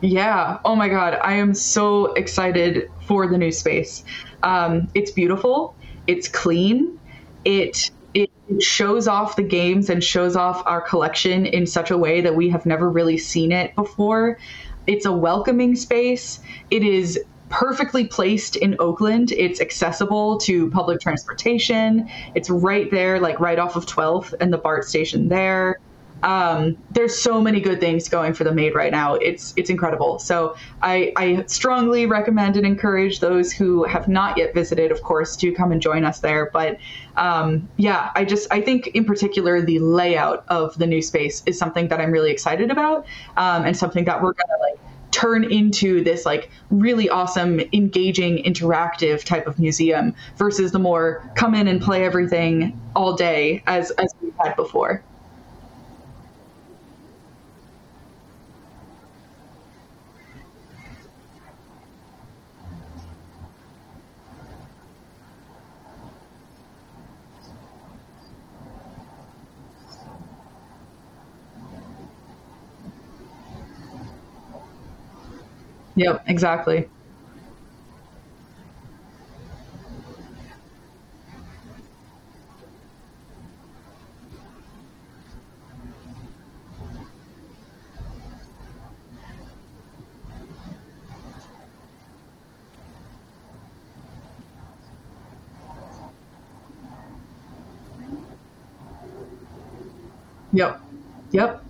Yeah. 0.00 0.58
Oh 0.64 0.74
my 0.74 0.88
God. 0.88 1.18
I 1.22 1.34
am 1.34 1.54
so 1.54 2.12
excited 2.14 2.84
for 3.06 3.28
the 3.30 3.38
new 3.38 3.52
space. 3.52 4.02
Um, 4.42 4.88
it's 4.94 5.12
beautiful. 5.12 5.76
It's 6.06 6.28
clean. 6.28 6.98
It 7.44 7.70
it 7.74 7.76
shows 8.60 9.08
off 9.08 9.36
the 9.36 9.42
games 9.42 9.90
and 9.90 10.02
shows 10.02 10.36
off 10.36 10.62
our 10.66 10.80
collection 10.80 11.46
in 11.46 11.66
such 11.66 11.90
a 11.90 11.98
way 11.98 12.20
that 12.20 12.34
we 12.34 12.48
have 12.50 12.66
never 12.66 12.88
really 12.88 13.18
seen 13.18 13.52
it 13.52 13.74
before. 13.74 14.38
It's 14.86 15.06
a 15.06 15.12
welcoming 15.12 15.76
space. 15.76 16.40
It 16.70 16.82
is 16.82 17.20
perfectly 17.48 18.06
placed 18.06 18.56
in 18.56 18.76
Oakland. 18.78 19.30
It's 19.32 19.60
accessible 19.60 20.38
to 20.38 20.70
public 20.70 21.00
transportation. 21.00 22.08
It's 22.34 22.48
right 22.48 22.90
there, 22.90 23.20
like 23.20 23.38
right 23.40 23.58
off 23.58 23.76
of 23.76 23.86
12th 23.86 24.34
and 24.40 24.52
the 24.52 24.58
BART 24.58 24.84
station 24.84 25.28
there 25.28 25.78
um, 26.22 26.76
there's 26.90 27.16
so 27.18 27.40
many 27.40 27.60
good 27.60 27.80
things 27.80 28.08
going 28.08 28.32
for 28.32 28.44
the 28.44 28.52
MADE 28.52 28.74
right 28.74 28.92
now. 28.92 29.14
It's 29.14 29.52
it's 29.56 29.70
incredible. 29.70 30.18
So 30.18 30.56
I, 30.80 31.12
I 31.16 31.44
strongly 31.46 32.06
recommend 32.06 32.56
and 32.56 32.64
encourage 32.64 33.20
those 33.20 33.52
who 33.52 33.84
have 33.84 34.08
not 34.08 34.38
yet 34.38 34.54
visited, 34.54 34.92
of 34.92 35.02
course, 35.02 35.36
to 35.36 35.52
come 35.52 35.72
and 35.72 35.80
join 35.80 36.04
us 36.04 36.20
there. 36.20 36.50
But 36.52 36.78
um, 37.16 37.68
yeah, 37.76 38.10
I 38.14 38.24
just 38.24 38.46
I 38.52 38.60
think 38.60 38.88
in 38.88 39.04
particular 39.04 39.60
the 39.60 39.80
layout 39.80 40.44
of 40.48 40.78
the 40.78 40.86
new 40.86 41.02
space 41.02 41.42
is 41.46 41.58
something 41.58 41.88
that 41.88 42.00
I'm 42.00 42.12
really 42.12 42.30
excited 42.30 42.70
about, 42.70 43.06
um, 43.36 43.64
and 43.64 43.76
something 43.76 44.04
that 44.04 44.22
we're 44.22 44.34
gonna 44.34 44.60
like 44.60 44.78
turn 45.10 45.44
into 45.44 46.02
this 46.02 46.24
like 46.24 46.50
really 46.70 47.08
awesome 47.08 47.60
engaging 47.72 48.42
interactive 48.44 49.22
type 49.24 49.46
of 49.46 49.58
museum 49.58 50.14
versus 50.36 50.72
the 50.72 50.78
more 50.78 51.30
come 51.36 51.54
in 51.54 51.68
and 51.68 51.82
play 51.82 52.02
everything 52.02 52.80
all 52.96 53.14
day 53.14 53.62
as 53.66 53.90
as 53.92 54.14
we've 54.22 54.32
had 54.42 54.56
before 54.56 55.04
Yep, 75.94 76.22
exactly. 76.26 76.88
Yep. 100.52 100.80
Yep. 101.32 101.64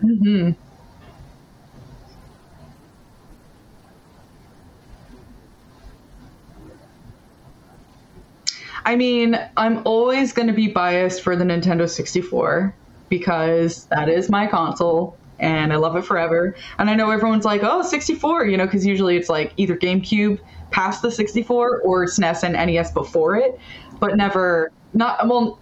hmm 0.00 0.50
I 8.90 8.96
mean, 8.96 9.38
I'm 9.56 9.82
always 9.84 10.32
going 10.32 10.48
to 10.48 10.52
be 10.52 10.66
biased 10.66 11.22
for 11.22 11.36
the 11.36 11.44
Nintendo 11.44 11.88
64 11.88 12.74
because 13.08 13.84
that 13.84 14.08
is 14.08 14.28
my 14.28 14.48
console 14.48 15.16
and 15.38 15.72
I 15.72 15.76
love 15.76 15.94
it 15.94 16.04
forever. 16.04 16.56
And 16.76 16.90
I 16.90 16.96
know 16.96 17.08
everyone's 17.12 17.44
like, 17.44 17.60
oh, 17.62 17.82
64, 17.82 18.46
you 18.46 18.56
know, 18.56 18.64
because 18.64 18.84
usually 18.84 19.16
it's 19.16 19.28
like 19.28 19.52
either 19.56 19.76
GameCube 19.76 20.40
past 20.72 21.02
the 21.02 21.12
64 21.12 21.82
or 21.82 22.06
SNES 22.06 22.42
and 22.42 22.54
NES 22.54 22.90
before 22.90 23.36
it, 23.36 23.60
but 24.00 24.16
never, 24.16 24.72
not, 24.92 25.26
well, 25.28 25.58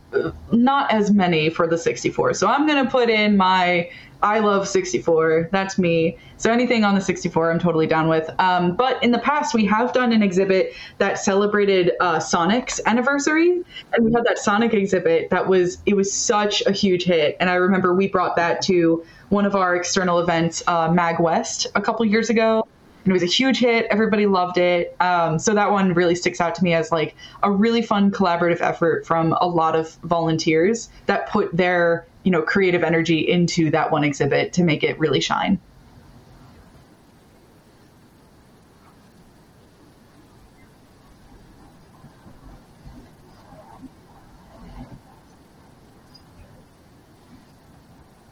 not 0.53 0.91
as 0.93 1.11
many 1.11 1.51
for 1.51 1.67
the 1.67 1.79
64. 1.79 2.35
So 2.35 2.47
I'm 2.47 2.67
going 2.67 2.85
to 2.85 2.91
put 2.91 3.11
in 3.11 3.37
my 3.37 3.91
I 4.23 4.41
love 4.41 4.67
64. 4.67 5.49
That's 5.53 5.79
me. 5.79 6.19
So 6.39 6.53
anything 6.53 6.85
on 6.85 6.95
the 6.95 7.01
64, 7.01 7.53
I'm 7.53 7.59
totally 7.59 7.87
down 7.87 8.09
with. 8.09 8.29
Um, 8.41 8.75
but 8.75 9.03
in 9.03 9.13
the 9.13 9.19
past, 9.19 9.55
we 9.55 9.65
have 9.67 9.93
done 9.93 10.13
an 10.13 10.23
exhibit 10.23 10.75
that 10.99 11.19
celebrated 11.19 11.93
uh, 12.01 12.19
Sonic's 12.19 12.81
anniversary, 12.85 13.63
and 13.93 14.05
we 14.05 14.13
had 14.13 14.25
that 14.25 14.39
Sonic 14.39 14.75
exhibit 14.75 15.31
that 15.31 15.47
was 15.47 15.79
it 15.87 15.95
was 15.95 16.13
such 16.13 16.63
a 16.67 16.73
huge 16.73 17.05
hit. 17.05 17.37
And 17.39 17.49
I 17.49 17.55
remember 17.55 17.95
we 17.95 18.09
brought 18.09 18.37
that 18.37 18.63
to 18.63 19.05
one 19.29 19.47
of 19.47 19.55
our 19.55 19.77
external 19.77 20.19
events, 20.19 20.63
uh, 20.67 20.89
MagWest, 20.89 21.67
a 21.75 21.81
couple 21.81 22.05
years 22.05 22.31
ago. 22.31 22.67
It 23.11 23.13
was 23.13 23.23
a 23.23 23.27
huge 23.27 23.59
hit. 23.59 23.87
Everybody 23.91 24.27
loved 24.27 24.59
it. 24.59 24.95
Um, 25.01 25.39
so 25.39 25.55
that 25.55 25.71
one 25.71 25.95
really 25.95 26.15
sticks 26.15 26.41
out 26.41 26.55
to 26.57 26.65
me 26.65 26.75
as 26.75 26.93
like 26.93 27.17
a 27.43 27.51
really 27.51 27.83
fun 27.83 28.11
collaborative 28.11 28.61
effort 28.61 29.07
from 29.07 29.33
a 29.41 29.47
lot 29.47 29.75
of 29.77 29.95
volunteers 30.05 30.91
that 31.07 31.29
put 31.29 31.57
their 31.57 32.07
you 32.25 32.31
know 32.31 32.43
creative 32.43 32.83
energy 32.83 33.19
into 33.21 33.71
that 33.71 33.91
one 33.91 34.05
exhibit 34.05 34.53
to 34.55 34.65
make 34.65 34.83
it 34.85 34.99
really 34.99 35.21
shine. 35.21 35.61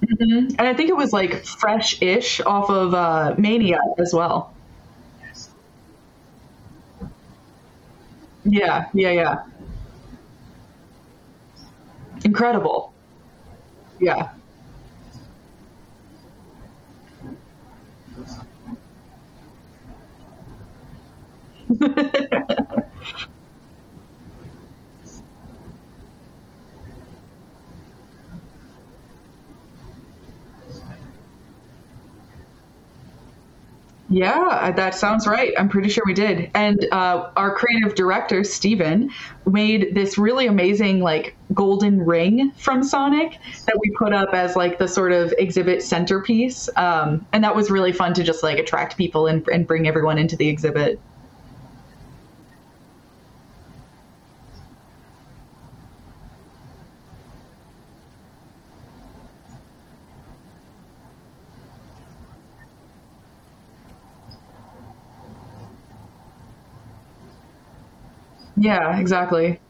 hmm 0.03 0.49
And 0.59 0.61
I 0.61 0.75
think 0.75 0.91
it 0.91 0.97
was 0.97 1.13
like 1.13 1.45
fresh-ish 1.45 2.41
off 2.43 2.71
of 2.71 2.95
uh, 2.95 3.35
Mania 3.39 3.81
as 3.99 4.13
well. 4.13 4.56
Yeah, 8.57 8.87
yeah, 8.95 9.11
yeah. 9.11 9.37
Incredible. 12.25 12.93
Yeah. 14.01 14.36
Yeah, 34.17 34.73
that 34.75 34.95
sounds 34.95 35.27
right. 35.27 35.53
I'm 35.59 35.69
pretty 35.69 35.91
sure 35.91 36.03
we 36.07 36.15
did. 36.15 36.51
And 36.55 36.89
uh, 36.91 37.29
our 37.37 37.55
creative 37.55 37.95
director, 37.95 38.45
Steven, 38.45 39.11
made 39.45 39.95
this 39.95 40.17
really 40.17 40.47
amazing, 40.47 41.01
like, 41.01 41.37
golden 41.53 42.01
ring 42.01 42.51
from 42.57 42.83
Sonic 42.83 43.39
that 43.67 43.79
we 43.79 43.91
put 43.99 44.15
up 44.15 44.31
as, 44.33 44.57
like, 44.57 44.79
the 44.79 44.89
sort 44.89 45.13
of 45.13 45.35
exhibit 45.37 45.83
centerpiece. 45.83 46.71
Um, 46.77 47.27
and 47.35 47.45
that 47.45 47.55
was 47.55 47.71
really 47.71 47.93
fun 47.93 48.15
to 48.15 48.23
just, 48.23 48.43
like, 48.43 48.59
attract 48.59 48.97
people 48.97 49.27
and, 49.27 49.47
and 49.49 49.67
bring 49.67 49.87
everyone 49.87 50.17
into 50.17 50.35
the 50.35 50.49
exhibit. 50.49 50.99
Yeah, 68.57 68.99
exactly. 68.99 69.61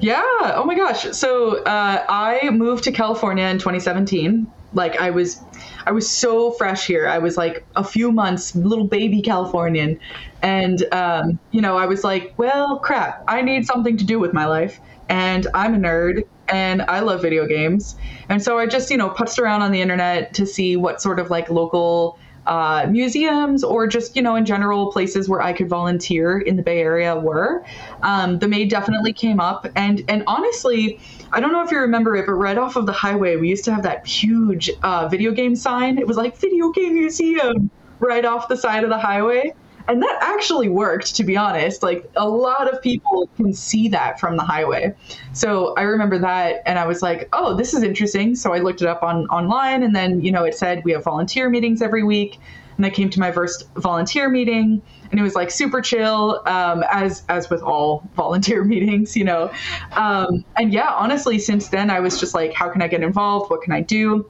Yeah. 0.00 0.22
Oh 0.56 0.64
my 0.64 0.74
gosh. 0.74 1.04
So 1.12 1.62
uh, 1.64 2.04
I 2.08 2.50
moved 2.50 2.84
to 2.84 2.92
California 2.92 3.44
in 3.46 3.58
2017. 3.58 4.46
Like 4.72 5.00
I 5.00 5.10
was, 5.10 5.40
I 5.86 5.92
was 5.92 6.10
so 6.10 6.50
fresh 6.52 6.86
here. 6.86 7.06
I 7.06 7.18
was 7.18 7.36
like 7.36 7.64
a 7.76 7.84
few 7.84 8.10
months, 8.10 8.54
little 8.56 8.86
baby 8.88 9.22
Californian, 9.22 10.00
and 10.42 10.84
um, 10.92 11.38
you 11.52 11.60
know, 11.60 11.76
I 11.76 11.86
was 11.86 12.02
like, 12.02 12.34
well, 12.38 12.78
crap. 12.80 13.22
I 13.28 13.42
need 13.42 13.66
something 13.66 13.96
to 13.98 14.04
do 14.04 14.18
with 14.18 14.32
my 14.32 14.46
life, 14.46 14.80
and 15.08 15.46
I'm 15.54 15.74
a 15.74 15.78
nerd, 15.78 16.22
and 16.48 16.82
I 16.82 17.00
love 17.00 17.22
video 17.22 17.46
games. 17.46 17.94
And 18.28 18.42
so 18.42 18.58
I 18.58 18.66
just, 18.66 18.90
you 18.90 18.96
know, 18.96 19.10
putzed 19.10 19.38
around 19.38 19.62
on 19.62 19.70
the 19.70 19.80
internet 19.80 20.34
to 20.34 20.46
see 20.46 20.76
what 20.76 21.00
sort 21.00 21.20
of 21.20 21.30
like 21.30 21.48
local 21.50 22.18
uh, 22.46 22.86
museums 22.88 23.64
or 23.64 23.86
just 23.86 24.16
you 24.16 24.22
know 24.22 24.36
in 24.36 24.44
general 24.44 24.92
places 24.92 25.28
where 25.28 25.42
I 25.42 25.52
could 25.52 25.68
volunteer 25.68 26.38
in 26.38 26.56
the 26.56 26.62
Bay 26.62 26.80
Area 26.80 27.16
were. 27.16 27.64
Um, 28.02 28.38
the 28.38 28.48
MADE 28.48 28.70
definitely 28.70 29.12
came 29.12 29.40
up, 29.40 29.66
and 29.76 30.02
and 30.08 30.24
honestly, 30.26 31.00
I 31.32 31.40
don't 31.40 31.52
know 31.52 31.62
if 31.62 31.70
you 31.70 31.78
remember 31.78 32.16
it, 32.16 32.26
but 32.26 32.34
right 32.34 32.58
off 32.58 32.76
of 32.76 32.86
the 32.86 32.92
highway, 32.92 33.36
we 33.36 33.48
used 33.48 33.64
to 33.64 33.74
have 33.74 33.82
that 33.84 34.06
huge 34.06 34.70
uh, 34.82 35.08
video 35.08 35.32
game 35.32 35.56
sign. 35.56 35.98
It 35.98 36.06
was 36.06 36.16
like 36.16 36.36
video 36.36 36.70
game 36.70 36.94
museum 36.94 37.70
right 37.98 38.24
off 38.24 38.48
the 38.48 38.56
side 38.56 38.84
of 38.84 38.90
the 38.90 38.98
highway. 38.98 39.54
And 39.86 40.02
that 40.02 40.18
actually 40.20 40.68
worked, 40.68 41.14
to 41.16 41.24
be 41.24 41.36
honest. 41.36 41.82
Like 41.82 42.10
a 42.16 42.28
lot 42.28 42.72
of 42.72 42.80
people 42.80 43.28
can 43.36 43.52
see 43.52 43.88
that 43.88 44.18
from 44.18 44.36
the 44.36 44.42
highway. 44.42 44.94
So 45.32 45.74
I 45.74 45.82
remember 45.82 46.18
that 46.18 46.62
and 46.66 46.78
I 46.78 46.86
was 46.86 47.02
like, 47.02 47.28
oh, 47.32 47.54
this 47.54 47.74
is 47.74 47.82
interesting. 47.82 48.34
So 48.34 48.54
I 48.54 48.58
looked 48.58 48.80
it 48.80 48.88
up 48.88 49.02
on 49.02 49.26
online 49.28 49.82
and 49.82 49.94
then, 49.94 50.20
you 50.22 50.32
know, 50.32 50.44
it 50.44 50.54
said 50.54 50.82
we 50.84 50.92
have 50.92 51.04
volunteer 51.04 51.50
meetings 51.50 51.82
every 51.82 52.02
week. 52.02 52.38
And 52.76 52.84
I 52.84 52.90
came 52.90 53.08
to 53.10 53.20
my 53.20 53.30
first 53.30 53.68
volunteer 53.76 54.28
meeting 54.28 54.82
and 55.10 55.20
it 55.20 55.22
was 55.22 55.36
like 55.36 55.52
super 55.52 55.80
chill, 55.80 56.42
um, 56.46 56.82
as 56.90 57.22
as 57.28 57.48
with 57.48 57.62
all 57.62 58.08
volunteer 58.16 58.64
meetings, 58.64 59.16
you 59.16 59.22
know. 59.22 59.52
Um, 59.92 60.44
and 60.56 60.72
yeah, 60.72 60.90
honestly, 60.92 61.38
since 61.38 61.68
then 61.68 61.88
I 61.88 62.00
was 62.00 62.18
just 62.18 62.34
like, 62.34 62.52
how 62.52 62.68
can 62.68 62.82
I 62.82 62.88
get 62.88 63.02
involved? 63.02 63.48
What 63.48 63.62
can 63.62 63.72
I 63.72 63.80
do? 63.80 64.28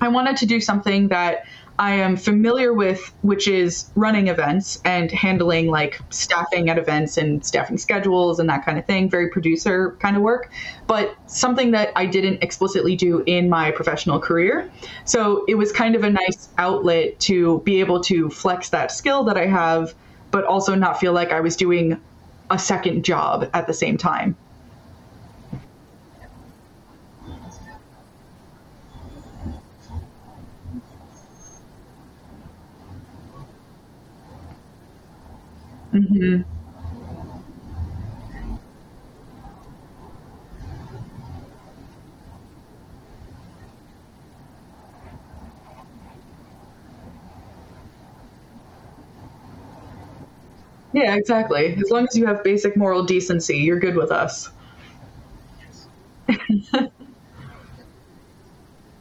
I 0.00 0.08
wanted 0.08 0.36
to 0.38 0.46
do 0.46 0.60
something 0.60 1.08
that 1.08 1.46
I 1.78 1.94
am 1.94 2.16
familiar 2.16 2.72
with, 2.72 3.12
which 3.22 3.46
is 3.48 3.90
running 3.94 4.28
events 4.28 4.80
and 4.84 5.10
handling 5.10 5.68
like 5.68 6.00
staffing 6.10 6.70
at 6.70 6.78
events 6.78 7.18
and 7.18 7.44
staffing 7.44 7.76
schedules 7.76 8.38
and 8.38 8.48
that 8.48 8.64
kind 8.64 8.78
of 8.78 8.86
thing, 8.86 9.10
very 9.10 9.28
producer 9.28 9.96
kind 10.00 10.16
of 10.16 10.22
work, 10.22 10.50
but 10.86 11.14
something 11.26 11.72
that 11.72 11.92
I 11.94 12.06
didn't 12.06 12.42
explicitly 12.42 12.96
do 12.96 13.22
in 13.26 13.50
my 13.50 13.70
professional 13.72 14.18
career. 14.18 14.70
So 15.04 15.44
it 15.46 15.56
was 15.56 15.70
kind 15.70 15.94
of 15.94 16.04
a 16.04 16.10
nice 16.10 16.48
outlet 16.56 17.20
to 17.20 17.60
be 17.60 17.80
able 17.80 18.00
to 18.04 18.30
flex 18.30 18.70
that 18.70 18.90
skill 18.90 19.24
that 19.24 19.36
I 19.36 19.46
have, 19.46 19.94
but 20.30 20.44
also 20.44 20.74
not 20.74 20.98
feel 20.98 21.12
like 21.12 21.30
I 21.30 21.40
was 21.40 21.56
doing 21.56 22.00
a 22.50 22.58
second 22.58 23.04
job 23.04 23.50
at 23.52 23.66
the 23.66 23.74
same 23.74 23.98
time. 23.98 24.36
Mm-hmm. 35.96 36.42
Yeah, 50.92 51.14
exactly. 51.16 51.76
As 51.76 51.90
long 51.90 52.04
as 52.10 52.16
you 52.16 52.26
have 52.26 52.42
basic 52.42 52.76
moral 52.76 53.04
decency, 53.04 53.58
you're 53.58 53.78
good 53.80 53.96
with 53.96 54.10
us. 54.10 54.48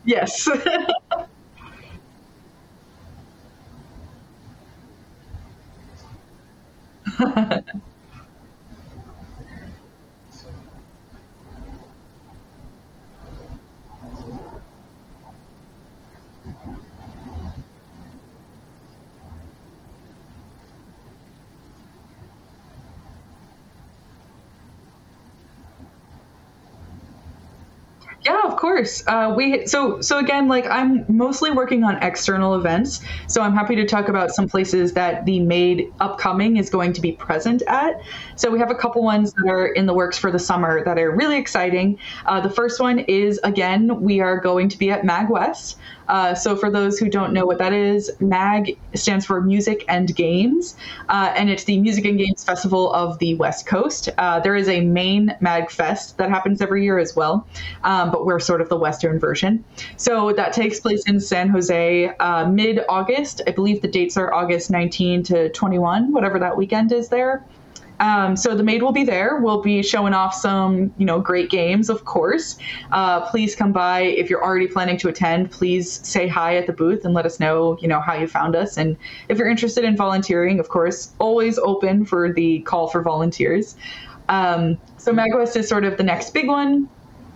yes. 0.04 0.48
Yeah, 7.26 7.62
course. 28.76 29.04
Uh, 29.08 29.34
we 29.36 29.66
so 29.68 30.02
so 30.02 30.20
again, 30.20 30.48
like 30.48 30.66
I'm 30.68 31.06
mostly 31.08 31.52
working 31.52 31.84
on 31.84 31.96
external 32.04 32.56
events, 32.56 33.02
so 33.28 33.42
I'm 33.42 33.54
happy 33.54 33.76
to 33.76 33.86
talk 33.86 34.10
about 34.10 34.32
some 34.32 34.50
places 34.50 34.94
that 34.94 35.26
the 35.26 35.40
MADE 35.40 35.94
upcoming 36.02 36.58
is 36.58 36.70
going 36.70 36.92
to 36.94 37.02
be 37.02 37.14
present 37.14 37.62
at. 37.68 38.02
So 38.36 38.52
we 38.52 38.60
have 38.60 38.72
a 38.72 38.76
couple 38.76 39.02
ones 39.02 39.34
that 39.34 39.50
are 39.50 39.68
in 39.68 39.86
the 39.86 39.94
works 39.94 40.18
for 40.18 40.30
the 40.30 40.40
summer 40.40 40.84
that 40.84 41.00
are 41.00 41.12
really 41.12 41.38
exciting. 41.38 41.98
Uh, 42.26 42.42
the 42.42 42.50
first 42.50 42.82
one 42.82 43.00
is 43.00 43.40
again, 43.44 44.02
we 44.02 44.20
are 44.20 44.38
going 44.40 44.68
to 44.70 44.78
be 44.78 44.92
at 44.92 45.04
MagWest. 45.04 45.76
Uh, 46.08 46.36
so, 46.36 46.56
for 46.56 46.70
those 46.70 47.00
who 47.00 47.10
don't 47.10 47.34
know 47.34 47.46
what 47.46 47.58
that 47.58 47.74
is, 47.74 48.12
MAG 48.20 48.78
stands 48.94 49.26
for 49.26 49.42
Music 49.42 49.84
and 49.88 50.16
Games, 50.16 50.76
uh, 51.10 51.34
and 51.36 51.50
it's 51.50 51.64
the 51.64 51.80
Music 51.80 52.06
and 52.06 52.18
Games 52.18 52.44
Festival 52.44 52.94
of 52.94 53.18
the 53.20 53.34
West 53.36 53.66
Coast. 53.66 54.10
Uh, 54.18 54.40
there 54.40 54.56
is 54.56 54.70
a 54.70 54.82
main 54.82 55.36
MAG 55.42 55.72
Fest 55.72 56.18
that 56.18 56.30
happens 56.30 56.62
every 56.62 56.84
year 56.84 57.00
as 57.00 57.16
well, 57.16 57.48
um, 57.84 58.12
but 58.12 58.26
we're 58.26 58.40
sort 58.40 58.62
of 58.62 58.65
the 58.70 58.78
Western 58.78 59.20
version. 59.20 59.64
So, 59.98 60.34
that 60.34 60.54
takes 60.54 60.80
place 60.80 61.04
in 61.08 61.20
San 61.20 61.50
Jose 61.50 62.12
uh, 62.20 62.48
mid 62.48 62.82
August. 62.90 63.42
I 63.48 63.52
believe 63.52 63.82
the 63.82 63.88
dates 63.88 64.18
are 64.18 64.34
August 64.34 64.70
19 64.70 65.24
to 65.24 65.50
21, 65.50 66.12
whatever 66.12 66.40
that 66.40 66.58
weekend 66.58 66.92
is 66.92 67.10
there. 67.10 67.46
Um, 68.00 68.36
so 68.36 68.56
the 68.56 68.64
MADE 68.64 68.84
will 68.84 68.92
be 68.92 69.04
there. 69.04 69.38
We'll 69.38 69.62
be 69.62 69.82
showing 69.82 70.14
off 70.14 70.34
some, 70.34 70.94
you 70.98 71.06
know, 71.06 71.20
great 71.20 71.50
games, 71.50 71.90
of 71.90 72.06
course. 72.06 72.58
Uh, 72.92 73.22
please 73.30 73.56
come 73.56 73.72
by 73.72 74.02
if 74.02 74.30
you're 74.30 74.44
already 74.44 74.68
planning 74.68 74.98
to 74.98 75.10
attend. 75.10 75.52
Please 75.52 76.06
say 76.08 76.28
hi 76.28 76.58
at 76.58 76.68
the 76.68 76.74
booth 76.74 77.06
and 77.06 77.14
let 77.14 77.26
us 77.26 77.40
know, 77.40 77.78
you 77.82 77.88
know, 77.88 78.00
how 78.00 78.14
you 78.14 78.28
found 78.28 78.56
us. 78.56 78.78
And 78.78 78.98
if 79.30 79.38
you're 79.38 79.50
interested 79.50 79.84
in 79.84 79.96
volunteering, 79.96 80.60
of 80.60 80.70
course, 80.70 81.14
always 81.20 81.58
open 81.58 82.06
for 82.06 82.32
the 82.32 82.60
call 82.62 82.88
for 82.88 83.02
volunteers. 83.02 83.76
Um, 84.28 84.78
so 84.98 85.14
MagWest 85.14 85.56
is 85.56 85.68
sort 85.68 85.86
of 85.86 85.98
the 85.98 86.04
next 86.04 86.34
big 86.34 86.48
one 86.48 86.90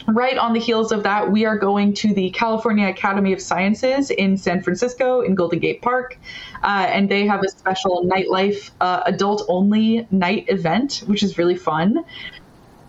right 0.08 0.38
on 0.38 0.54
the 0.54 0.60
heels 0.60 0.92
of 0.92 1.04
that, 1.04 1.32
we 1.32 1.46
are 1.46 1.58
going 1.58 1.94
to 1.96 2.14
the 2.14 2.30
California 2.32 2.88
Academy 2.88 3.34
of 3.34 3.42
Sciences 3.42 4.10
in 4.12 4.38
San 4.38 4.62
Francisco 4.62 5.22
in 5.22 5.36
Golden 5.36 5.60
Gate 5.60 5.82
Park. 5.82 6.18
Uh, 6.64 6.88
and 6.90 7.10
they 7.10 7.26
have 7.26 7.44
a 7.44 7.48
special 7.50 8.06
nightlife, 8.06 8.72
uh, 8.82 9.04
adult 9.06 9.46
only 9.48 10.08
night 10.12 10.46
event, 10.48 11.04
which 11.06 11.24
is 11.24 11.38
really 11.38 11.56
fun. 11.56 12.04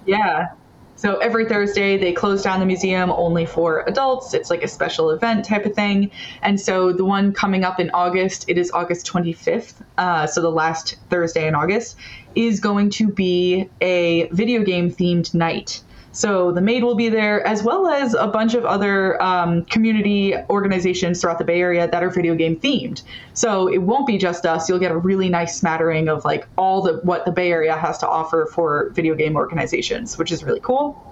Yeah. 0.07 0.49
So 0.97 1.17
every 1.17 1.47
Thursday, 1.47 1.97
they 1.97 2.13
close 2.13 2.43
down 2.43 2.61
the 2.61 2.67
museum 2.67 3.11
only 3.11 3.47
for 3.47 3.85
adults. 3.87 4.35
It's 4.35 4.51
like 4.51 4.63
a 4.63 4.69
special 4.69 5.11
event 5.11 5.47
type 5.47 5.65
of 5.65 5.75
thing. 5.75 6.11
And 6.43 6.61
so 6.61 6.93
the 6.93 7.07
one 7.07 7.33
coming 7.33 7.65
up 7.65 7.81
in 7.81 7.91
August, 7.95 8.45
it 8.49 8.59
is 8.59 8.71
August 8.73 9.07
25th. 9.07 9.83
Uh, 9.97 10.27
so 10.27 10.43
the 10.43 10.51
last 10.51 10.97
Thursday 11.09 11.49
in 11.49 11.55
August 11.55 11.97
is 12.35 12.61
going 12.61 12.91
to 12.91 13.09
be 13.09 13.71
a 13.81 14.29
video 14.29 14.63
game 14.63 14.91
themed 14.91 15.33
night. 15.33 15.81
So 16.13 16.51
the 16.51 16.61
MADE 16.61 16.83
will 16.83 16.97
be 16.97 17.09
there, 17.09 17.47
as 17.47 17.63
well 17.63 17.87
as 17.87 18.15
a 18.15 18.27
bunch 18.27 18.55
of 18.55 18.65
other 18.65 19.21
um, 19.23 19.65
community 19.67 20.35
organizations 20.49 21.21
throughout 21.21 21.39
the 21.39 21.45
Bay 21.45 21.61
Area 21.61 21.89
that 21.89 22.03
are 22.03 22.11
video 22.11 22.35
game 22.35 22.59
themed. 22.59 23.03
So 23.35 23.69
it 23.69 23.79
won't 23.79 24.07
be 24.07 24.19
just 24.19 24.45
us. 24.45 24.69
You'll 24.69 24.81
get 24.81 24.91
a 24.91 24.97
really 24.97 25.29
nice 25.29 25.57
smattering 25.57 26.09
of 26.09 26.25
like 26.25 26.49
all 26.59 26.83
the 26.83 26.95
what 27.05 27.25
the 27.27 27.31
Bay 27.31 27.53
Area 27.53 27.77
has 27.77 27.99
to 27.99 28.09
offer 28.09 28.49
for 28.53 28.91
video 28.91 29.15
game 29.15 29.37
organizations, 29.37 30.19
which 30.19 30.33
is 30.33 30.43
really 30.43 30.61
cool. 30.61 31.07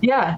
Yeah, 0.00 0.36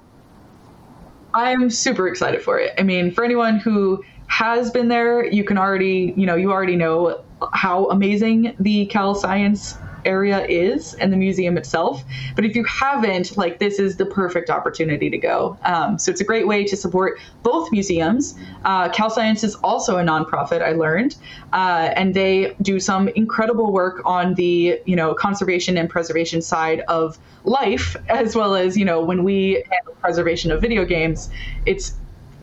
I'm 1.35 1.69
super 1.69 2.09
excited 2.09 2.41
for 2.41 2.59
it. 2.59 2.73
I 2.79 2.83
mean, 2.83 3.11
for 3.11 3.25
anyone 3.25 3.59
who 3.59 4.03
has 4.29 4.71
been 4.71 4.89
there, 4.89 5.25
you 5.25 5.45
can 5.45 5.59
already, 5.59 6.15
you 6.17 6.25
know, 6.25 6.35
you 6.35 6.51
already 6.51 6.77
know 6.77 7.23
how 7.53 7.91
amazing 7.91 8.57
the 8.59 8.87
Cal 8.87 9.15
Science 9.15 9.77
area 10.07 10.47
is 10.47 10.95
and 10.95 11.13
the 11.13 11.17
museum 11.17 11.59
itself. 11.59 12.03
But 12.35 12.45
if 12.45 12.55
you 12.57 12.65
haven't, 12.65 13.37
like 13.37 13.59
this 13.59 13.79
is 13.79 13.97
the 13.97 14.07
perfect 14.07 14.49
opportunity 14.49 15.11
to 15.11 15.19
go. 15.19 15.59
Um, 15.65 15.99
so 15.99 16.11
it's 16.11 16.21
a 16.21 16.25
great 16.25 16.47
way 16.47 16.65
to 16.65 16.77
support 16.77 17.19
both 17.43 17.71
museums. 17.73 18.35
Uh, 18.65 18.89
Cal 18.89 19.11
Science 19.11 19.45
is 19.45 19.55
also 19.57 19.99
a 19.99 20.03
nonprofit. 20.03 20.63
I 20.63 20.73
learned, 20.73 21.17
uh, 21.53 21.91
and 21.97 22.15
they 22.15 22.57
do 22.63 22.81
some 22.81 23.09
incredible 23.09 23.73
work 23.73 24.03
on 24.05 24.35
the 24.35 24.81
you 24.87 24.97
know 24.97 25.15
conservation 25.15 25.77
and 25.77 25.91
preservation 25.91 26.41
side 26.41 26.81
of 26.89 27.19
life, 27.45 27.97
as 28.09 28.35
well 28.35 28.55
as 28.55 28.77
you 28.77 28.85
know 28.85 29.05
when 29.05 29.25
we 29.25 29.65
handle 29.71 29.95
preservation 30.01 30.51
of 30.51 30.61
video 30.61 30.85
games, 30.85 31.29
it's 31.67 31.95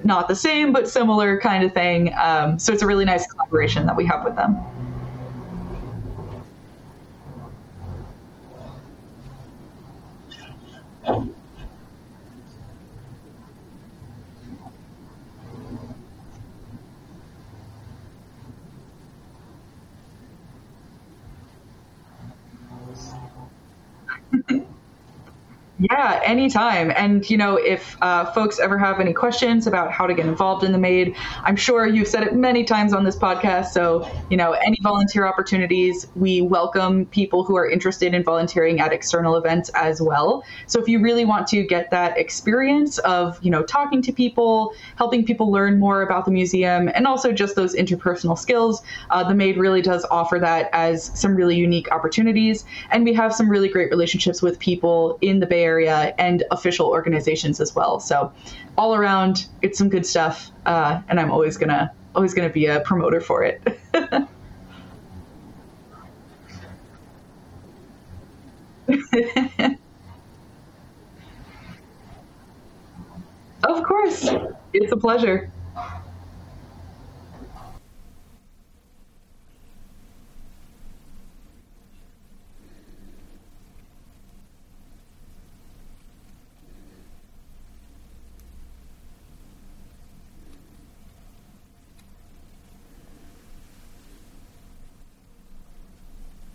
not 0.04 0.28
the 0.28 0.36
same 0.36 0.74
but 0.74 0.88
similar 0.88 1.40
kind 1.40 1.64
of 1.64 1.74
thing. 1.74 2.14
Um, 2.16 2.60
so 2.60 2.74
it's 2.74 2.82
a 2.82 2.88
really 2.88 3.06
nice 3.06 3.26
collaboration 3.28 3.86
that 3.86 3.96
we 3.96 4.06
have 4.06 4.24
with 4.24 4.36
them. 4.36 4.58
Amen. 11.08 11.43
Yeah, 25.92 26.22
anytime. 26.24 26.94
And, 26.96 27.30
you 27.30 27.36
know, 27.36 27.58
if 27.58 27.98
uh, 28.02 28.32
folks 28.32 28.58
ever 28.58 28.78
have 28.78 29.02
any 29.02 29.12
questions 29.12 29.68
about 29.68 29.92
how 29.92 30.08
to 30.08 30.14
get 30.14 30.26
involved 30.26 30.64
in 30.64 30.72
the 30.72 30.78
MADE, 30.78 31.14
I'm 31.44 31.58
sure 31.58 31.86
you've 31.86 32.08
said 32.08 32.24
it 32.24 32.34
many 32.34 32.64
times 32.64 32.94
on 32.94 33.04
this 33.04 33.18
podcast. 33.18 33.68
So, 33.72 34.10
you 34.30 34.38
know, 34.38 34.54
any 34.54 34.78
volunteer 34.82 35.26
opportunities, 35.26 36.08
we 36.16 36.42
welcome 36.42 37.06
people 37.08 37.44
who 37.44 37.58
are 37.58 37.70
interested 37.70 38.14
in 38.14 38.24
volunteering 38.24 38.80
at 38.80 38.94
external 38.94 39.36
events 39.36 39.70
as 39.74 40.02
well. 40.02 40.46
So, 40.68 40.80
if 40.80 40.88
you 40.88 41.02
really 41.02 41.26
want 41.26 41.48
to 41.48 41.64
get 41.64 41.92
that 41.92 42.18
experience 42.18 43.00
of, 43.00 43.38
you 43.44 43.52
know, 43.52 43.64
talking 43.64 44.02
to 44.04 44.14
people, 44.14 44.74
helping 44.96 45.26
people 45.26 45.52
learn 45.52 45.80
more 45.80 46.02
about 46.02 46.24
the 46.24 46.32
museum, 46.32 46.90
and 46.96 47.06
also 47.06 47.34
just 47.34 47.58
those 47.58 47.76
interpersonal 47.76 48.38
skills, 48.38 48.82
uh, 49.10 49.22
the 49.28 49.36
MADE 49.36 49.58
really 49.58 49.82
does 49.82 50.06
offer 50.10 50.40
that 50.40 50.70
as 50.72 51.12
some 51.20 51.36
really 51.36 51.58
unique 51.58 51.92
opportunities. 51.92 52.64
And 52.90 53.04
we 53.04 53.14
have 53.16 53.36
some 53.36 53.50
really 53.50 53.68
great 53.68 53.90
relationships 53.90 54.42
with 54.42 54.60
people 54.60 55.18
in 55.20 55.42
the 55.42 55.46
Bay 55.46 55.64
Area 55.64 55.73
and 55.82 56.44
official 56.52 56.88
organizations 56.88 57.60
as 57.60 57.76
well. 57.76 58.00
So 58.00 58.32
all 58.78 58.96
around, 58.96 59.48
it's 59.62 59.78
some 59.78 59.90
good 59.90 60.06
stuff, 60.06 60.52
uh, 60.66 61.02
and 61.08 61.20
I'm 61.20 61.32
always 61.32 61.58
gonna 61.58 61.92
always 62.16 62.34
gonna 62.34 62.50
be 62.50 62.66
a 62.68 62.80
promoter 62.82 63.22
for 63.22 63.44
it. 63.44 63.62
of 73.64 73.84
course, 73.84 74.30
it's 74.74 74.92
a 74.92 74.98
pleasure. 74.98 75.52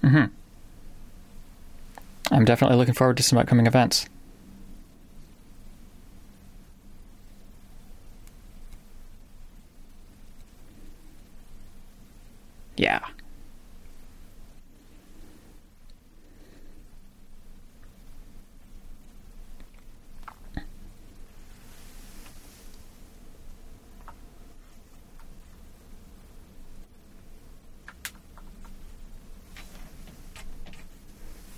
Mm-hmm. 0.08 0.24
I'm 2.34 2.44
definitely 2.46 2.78
looking 2.78 2.94
forward 2.94 3.18
to 3.18 3.22
some 3.22 3.38
upcoming 3.38 3.66
events. 3.66 4.08
Yeah. 12.78 13.00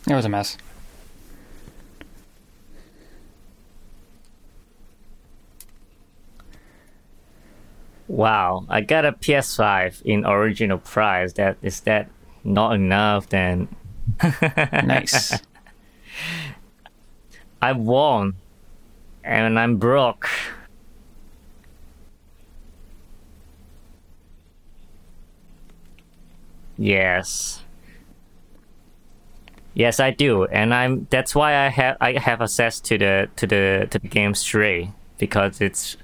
It 0.09 0.10
was 0.21 0.27
a 0.27 0.29
mess. 0.29 0.59
Wow, 8.07 8.67
I 8.69 8.83
got 8.83 9.07
a 9.07 9.13
PS5 9.13 10.03
in 10.03 10.27
original 10.27 10.77
price. 10.77 11.33
That 11.35 11.57
is 11.63 11.81
that 11.83 12.11
not 12.45 12.75
enough 12.75 13.31
then? 13.31 13.75
nice. 14.53 15.39
I 17.63 17.73
won, 17.73 18.35
and 19.25 19.59
I'm 19.59 19.79
broke. 19.79 20.29
Yes. 26.77 27.63
Yes, 29.75 30.01
I 30.01 30.11
do, 30.11 30.45
and 30.47 30.75
I'm. 30.75 31.07
That's 31.11 31.35
why 31.35 31.55
I 31.67 31.69
have 31.69 31.97
I 32.01 32.13
have 32.19 32.43
access 32.43 32.81
to 32.81 32.99
the 32.99 33.29
to 33.37 33.47
the 33.47 33.87
to 33.91 33.99
the 33.99 34.09
game 34.09 34.35
Stray 34.35 34.91
because 35.19 35.61
it's 35.61 35.97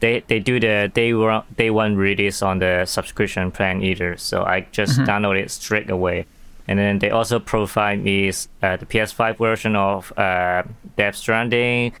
they 0.00 0.20
they 0.28 0.38
do 0.38 0.60
the 0.60 0.90
day 0.94 1.12
one 1.14 1.42
day 1.56 1.70
one 1.70 1.96
release 1.96 2.42
on 2.42 2.60
the 2.60 2.84
subscription 2.86 3.50
plan 3.50 3.82
either. 3.82 4.16
So 4.16 4.44
I 4.44 4.66
just 4.70 5.00
Mm-hmm. 5.00 5.10
download 5.10 5.40
it 5.40 5.50
straight 5.50 5.90
away, 5.90 6.26
and 6.68 6.78
then 6.78 7.00
they 7.00 7.10
also 7.10 7.40
provide 7.40 8.04
me 8.04 8.28
uh, 8.28 8.76
the 8.76 8.86
PS5 8.86 9.36
version 9.38 9.74
of 9.74 10.12
uh, 10.16 10.62
Death 10.96 11.16
Stranding, 11.16 11.92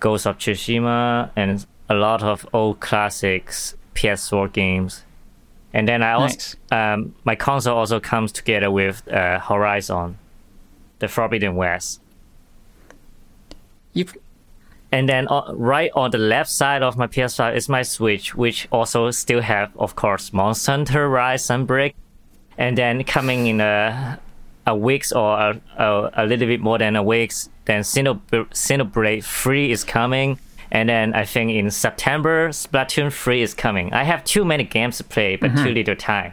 Ghost 0.00 0.26
of 0.26 0.38
Tsushima, 0.38 1.30
and 1.36 1.64
a 1.88 1.94
lot 1.94 2.22
of 2.24 2.46
old 2.52 2.80
classics 2.80 3.76
PS4 3.94 4.52
games. 4.52 5.04
And 5.72 5.86
then 5.86 6.02
I 6.02 6.12
also 6.14 6.34
Nice. 6.36 6.56
um, 6.72 7.14
my 7.24 7.36
console 7.36 7.76
also 7.78 8.00
comes 8.00 8.32
together 8.32 8.70
with 8.70 9.06
uh, 9.08 9.38
Horizon, 9.38 10.18
the 10.98 11.08
Forbidden 11.08 11.54
West. 11.56 12.00
You've 13.92 14.16
And 14.92 15.08
then 15.08 15.28
uh, 15.28 15.52
right 15.54 15.90
on 15.94 16.10
the 16.10 16.18
left 16.18 16.50
side 16.50 16.82
of 16.82 16.96
my 16.96 17.06
PS5 17.06 17.56
is 17.56 17.68
my 17.68 17.82
Switch, 17.82 18.34
which 18.34 18.68
also 18.70 19.10
still 19.10 19.42
have, 19.42 19.76
of 19.76 19.96
course, 19.96 20.32
Monster 20.32 20.72
Hunter 20.72 21.08
Rise 21.08 21.46
Sunbreak. 21.46 21.94
And 22.56 22.76
then 22.76 23.04
coming 23.04 23.46
in 23.46 23.60
a 23.60 24.18
a 24.68 24.76
weeks 24.76 25.12
or 25.12 25.38
a, 25.38 25.60
a, 25.78 26.10
a 26.14 26.26
little 26.26 26.46
bit 26.46 26.60
more 26.60 26.78
than 26.78 26.94
a 26.94 27.02
weeks, 27.02 27.48
then 27.64 27.80
Xenob- 27.80 28.20
Xenoblade 28.30 29.24
3 29.24 29.72
is 29.72 29.82
coming. 29.82 30.38
And 30.70 30.90
then 30.90 31.14
I 31.14 31.24
think 31.24 31.50
in 31.52 31.70
September, 31.70 32.50
Splatoon 32.50 33.10
3 33.10 33.40
is 33.40 33.54
coming. 33.54 33.92
I 33.94 34.04
have 34.04 34.22
too 34.24 34.44
many 34.44 34.64
games 34.64 34.98
to 34.98 35.04
play, 35.04 35.36
but 35.36 35.56
too 35.56 35.70
little 35.70 35.96
time. 35.96 36.32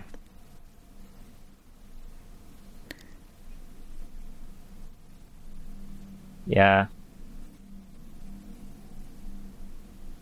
Yeah. 6.48 6.88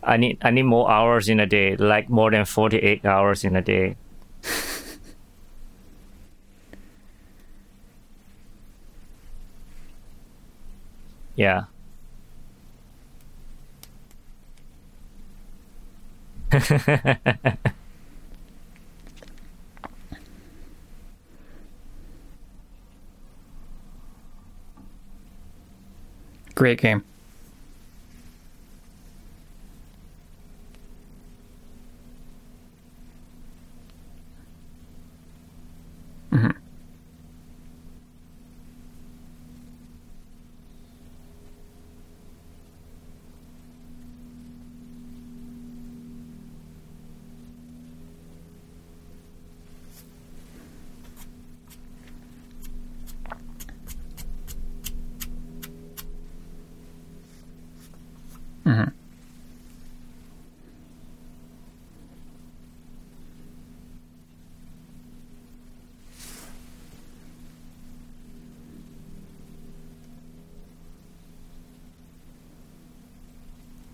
I 0.03 0.17
need 0.17 0.38
I 0.41 0.51
need 0.51 0.63
more 0.63 0.89
hours 0.91 1.29
in 1.29 1.39
a 1.39 1.45
day, 1.45 1.75
like 1.75 2.09
more 2.09 2.29
than 2.31 2.45
forty 2.45 2.77
eight 2.77 3.05
hours 3.05 3.43
in 3.43 3.55
a 3.55 3.62
day. 3.62 3.95
yeah. 11.36 11.65
great 26.55 26.79
game. 26.81 27.03
Mhm. 36.31 36.62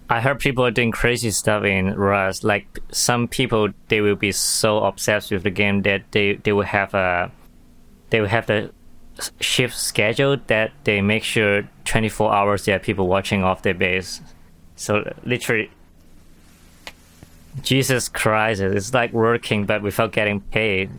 I 0.09 0.21
heard 0.21 0.39
people 0.39 0.65
are 0.65 0.71
doing 0.71 0.91
crazy 0.91 1.29
stuff 1.29 1.63
in 1.63 1.93
Rust. 1.93 2.43
Like 2.43 2.79
some 2.91 3.27
people, 3.27 3.69
they 3.89 4.01
will 4.01 4.15
be 4.15 4.31
so 4.31 4.83
obsessed 4.83 5.31
with 5.31 5.43
the 5.43 5.51
game 5.51 5.83
that 5.83 6.11
they 6.11 6.33
they 6.35 6.51
will 6.51 6.63
have 6.63 6.93
a 6.93 7.31
they 8.09 8.19
will 8.19 8.27
have 8.27 8.47
the 8.47 8.71
shift 9.39 9.77
schedule 9.77 10.37
that 10.47 10.71
they 10.85 11.01
make 11.01 11.23
sure 11.23 11.67
24 11.85 12.33
hours 12.33 12.65
there 12.65 12.77
are 12.77 12.79
people 12.79 13.07
watching 13.07 13.43
off 13.43 13.61
their 13.61 13.73
base. 13.73 14.21
So 14.75 15.13
literally, 15.25 15.69
Jesus 17.61 18.09
Christ, 18.09 18.61
it's 18.61 18.93
like 18.93 19.13
working 19.13 19.65
but 19.65 19.81
without 19.83 20.11
getting 20.11 20.41
paid. 20.41 20.89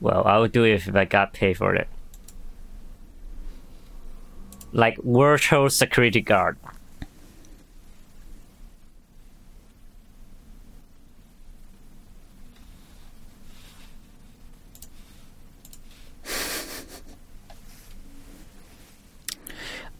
Well, 0.00 0.22
I 0.24 0.38
would 0.38 0.52
do 0.52 0.64
it 0.64 0.86
if 0.86 0.94
I 0.94 1.04
got 1.04 1.32
paid 1.32 1.56
for 1.56 1.74
it. 1.74 1.88
Like 4.72 4.98
virtual 4.98 5.70
security 5.70 6.20
guard. 6.20 6.56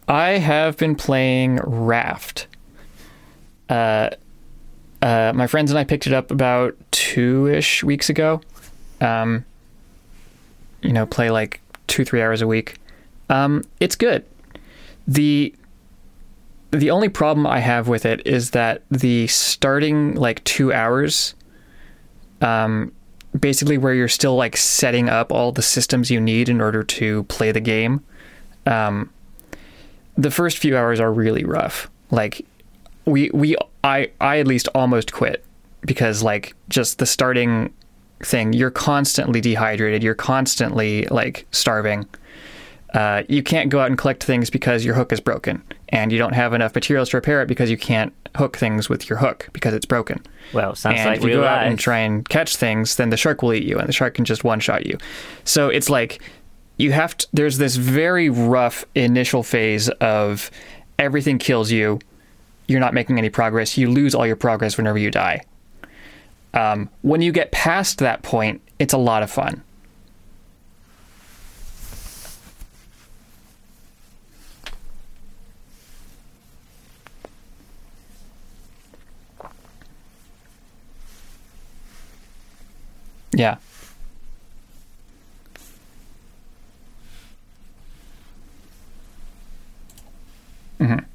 I 0.09 0.39
have 0.39 0.75
been 0.77 0.95
playing 0.95 1.57
Raft. 1.57 2.47
Uh, 3.69 4.09
uh, 5.03 5.31
my 5.35 5.45
friends 5.45 5.69
and 5.69 5.77
I 5.77 5.83
picked 5.83 6.07
it 6.07 6.13
up 6.13 6.31
about 6.31 6.75
two 6.89 7.45
ish 7.47 7.83
weeks 7.83 8.09
ago. 8.09 8.41
Um, 9.01 9.45
you 10.81 10.93
know, 10.93 11.05
play 11.05 11.29
like 11.29 11.61
two, 11.87 12.05
three 12.05 12.21
hours 12.21 12.41
a 12.41 12.47
week. 12.47 12.77
Um, 13.29 13.63
it's 13.79 13.95
good. 13.95 14.25
The 15.07 15.53
the 16.71 16.91
only 16.91 17.09
problem 17.09 17.47
I 17.47 17.59
have 17.59 17.87
with 17.87 18.05
it 18.05 18.25
is 18.27 18.51
that 18.51 18.83
the 18.91 19.25
starting 19.27 20.13
like 20.13 20.43
two 20.43 20.71
hours, 20.71 21.33
um, 22.41 22.91
basically 23.39 23.77
where 23.77 23.93
you're 23.93 24.07
still 24.07 24.35
like 24.35 24.55
setting 24.55 25.09
up 25.09 25.31
all 25.31 25.51
the 25.51 25.63
systems 25.63 26.11
you 26.11 26.21
need 26.21 26.47
in 26.47 26.61
order 26.61 26.83
to 26.83 27.23
play 27.23 27.51
the 27.51 27.59
game, 27.59 28.03
um, 28.67 29.09
the 30.15 30.29
first 30.29 30.59
few 30.59 30.77
hours 30.77 30.99
are 30.99 31.11
really 31.11 31.43
rough. 31.43 31.89
Like 32.11 32.45
we 33.05 33.31
we 33.33 33.55
I 33.83 34.11
I 34.21 34.39
at 34.39 34.47
least 34.47 34.67
almost 34.75 35.11
quit 35.11 35.43
because 35.81 36.21
like 36.21 36.53
just 36.67 36.99
the 36.99 37.05
starting 37.05 37.73
thing, 38.23 38.53
you're 38.53 38.71
constantly 38.71 39.41
dehydrated, 39.41 40.03
you're 40.03 40.15
constantly 40.15 41.05
like 41.05 41.45
starving. 41.51 42.07
Uh, 42.93 43.23
you 43.29 43.43
can't 43.43 43.69
go 43.69 43.79
out 43.79 43.87
and 43.87 43.97
collect 43.99 44.23
things 44.23 44.49
because 44.49 44.83
your 44.83 44.95
hook 44.95 45.13
is 45.13 45.19
broken, 45.19 45.61
and 45.89 46.11
you 46.11 46.17
don't 46.17 46.33
have 46.33 46.53
enough 46.53 46.73
materials 46.73 47.09
to 47.09 47.17
repair 47.17 47.41
it 47.41 47.47
because 47.47 47.69
you 47.69 47.77
can't 47.77 48.13
hook 48.35 48.57
things 48.57 48.89
with 48.89 49.09
your 49.09 49.19
hook 49.19 49.47
because 49.53 49.73
it's 49.73 49.85
broken. 49.85 50.25
Well, 50.53 50.73
sounds 50.75 50.99
and 50.99 51.09
like 51.09 51.19
if 51.19 51.25
you 51.25 51.33
go 51.33 51.43
out 51.43 51.67
and 51.67 51.77
try 51.77 51.99
and 51.99 52.27
catch 52.27 52.55
things, 52.55 52.95
then 52.95 53.11
the 53.11 53.17
shark 53.17 53.43
will 53.43 53.53
eat 53.53 53.63
you, 53.63 53.77
and 53.77 53.87
the 53.87 53.93
shark 53.93 54.15
can 54.15 54.25
just 54.25 54.43
one 54.43 54.59
shot 54.59 54.87
you. 54.87 54.97
So 55.43 55.69
it's 55.69 55.89
like 55.89 56.19
you 56.77 56.91
have 56.91 57.15
to. 57.17 57.27
There's 57.31 57.59
this 57.59 57.75
very 57.75 58.29
rough 58.29 58.85
initial 58.95 59.43
phase 59.43 59.89
of 60.01 60.49
everything 60.97 61.37
kills 61.37 61.71
you. 61.71 61.99
You're 62.67 62.79
not 62.79 62.93
making 62.93 63.19
any 63.19 63.29
progress. 63.29 63.77
You 63.77 63.91
lose 63.91 64.15
all 64.15 64.25
your 64.25 64.35
progress 64.35 64.77
whenever 64.77 64.97
you 64.97 65.11
die. 65.11 65.43
Um, 66.53 66.89
when 67.01 67.21
you 67.21 67.31
get 67.31 67.51
past 67.51 67.99
that 67.99 68.23
point, 68.23 68.61
it's 68.79 68.93
a 68.93 68.97
lot 68.97 69.23
of 69.23 69.29
fun. 69.31 69.63
Yeah. 83.31 83.57
hmm 90.79 91.08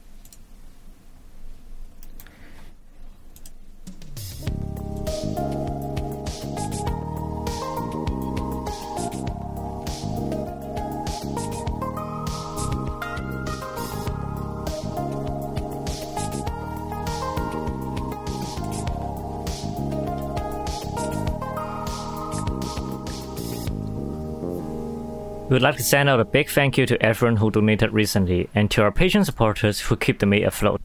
We 25.54 25.58
would 25.58 25.62
like 25.62 25.76
to 25.76 25.84
send 25.84 26.08
out 26.08 26.18
a 26.18 26.24
big 26.24 26.50
thank 26.50 26.76
you 26.76 26.84
to 26.84 27.00
everyone 27.00 27.36
who 27.36 27.48
donated 27.48 27.92
recently 27.92 28.50
and 28.56 28.68
to 28.72 28.82
our 28.82 28.90
Patreon 28.90 29.24
supporters 29.24 29.78
who 29.78 29.94
keep 29.94 30.18
the 30.18 30.26
MADE 30.26 30.42
afloat. 30.42 30.80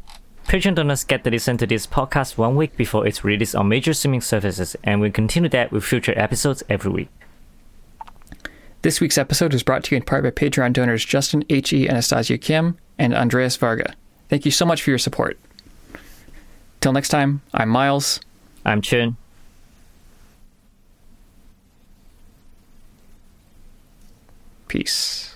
Patreon 0.46 0.76
donors 0.76 1.04
get 1.04 1.24
to 1.24 1.32
listen 1.32 1.58
to 1.58 1.66
this 1.66 1.88
podcast 1.88 2.38
one 2.38 2.56
week 2.56 2.78
before 2.78 3.08
it's 3.08 3.24
released 3.24 3.56
on 3.56 3.68
major 3.68 3.96
streaming 3.96 4.22
services, 4.22 4.76
and 4.84 5.02
we'll 5.02 5.10
continue 5.10 5.50
that 5.50 5.72
with 5.72 5.84
future 5.84 6.14
episodes 6.16 6.62
every 6.70 6.92
week. 6.92 7.10
This 8.84 9.02
week's 9.02 9.18
episode 9.18 9.54
was 9.54 9.64
brought 9.64 9.86
to 9.86 9.96
you 9.96 9.98
in 9.98 10.04
part 10.04 10.24
by 10.24 10.30
Patreon 10.30 10.74
donors 10.74 11.04
Justin 11.04 11.44
H.E. 11.50 11.90
Anastasia 11.90 12.38
Kim 12.38 12.78
and 13.00 13.16
Andreas 13.16 13.56
Varga. 13.56 13.96
Thank 14.30 14.46
you 14.46 14.52
so 14.52 14.68
much 14.68 14.84
for 14.84 14.92
your 14.92 15.00
support. 15.00 15.40
Till 16.80 16.94
next 16.94 17.10
time, 17.10 17.42
I'm 17.56 17.70
Miles. 17.70 18.20
I'm 18.64 18.84
Chun. 18.84 19.18
Peace. 24.70 25.34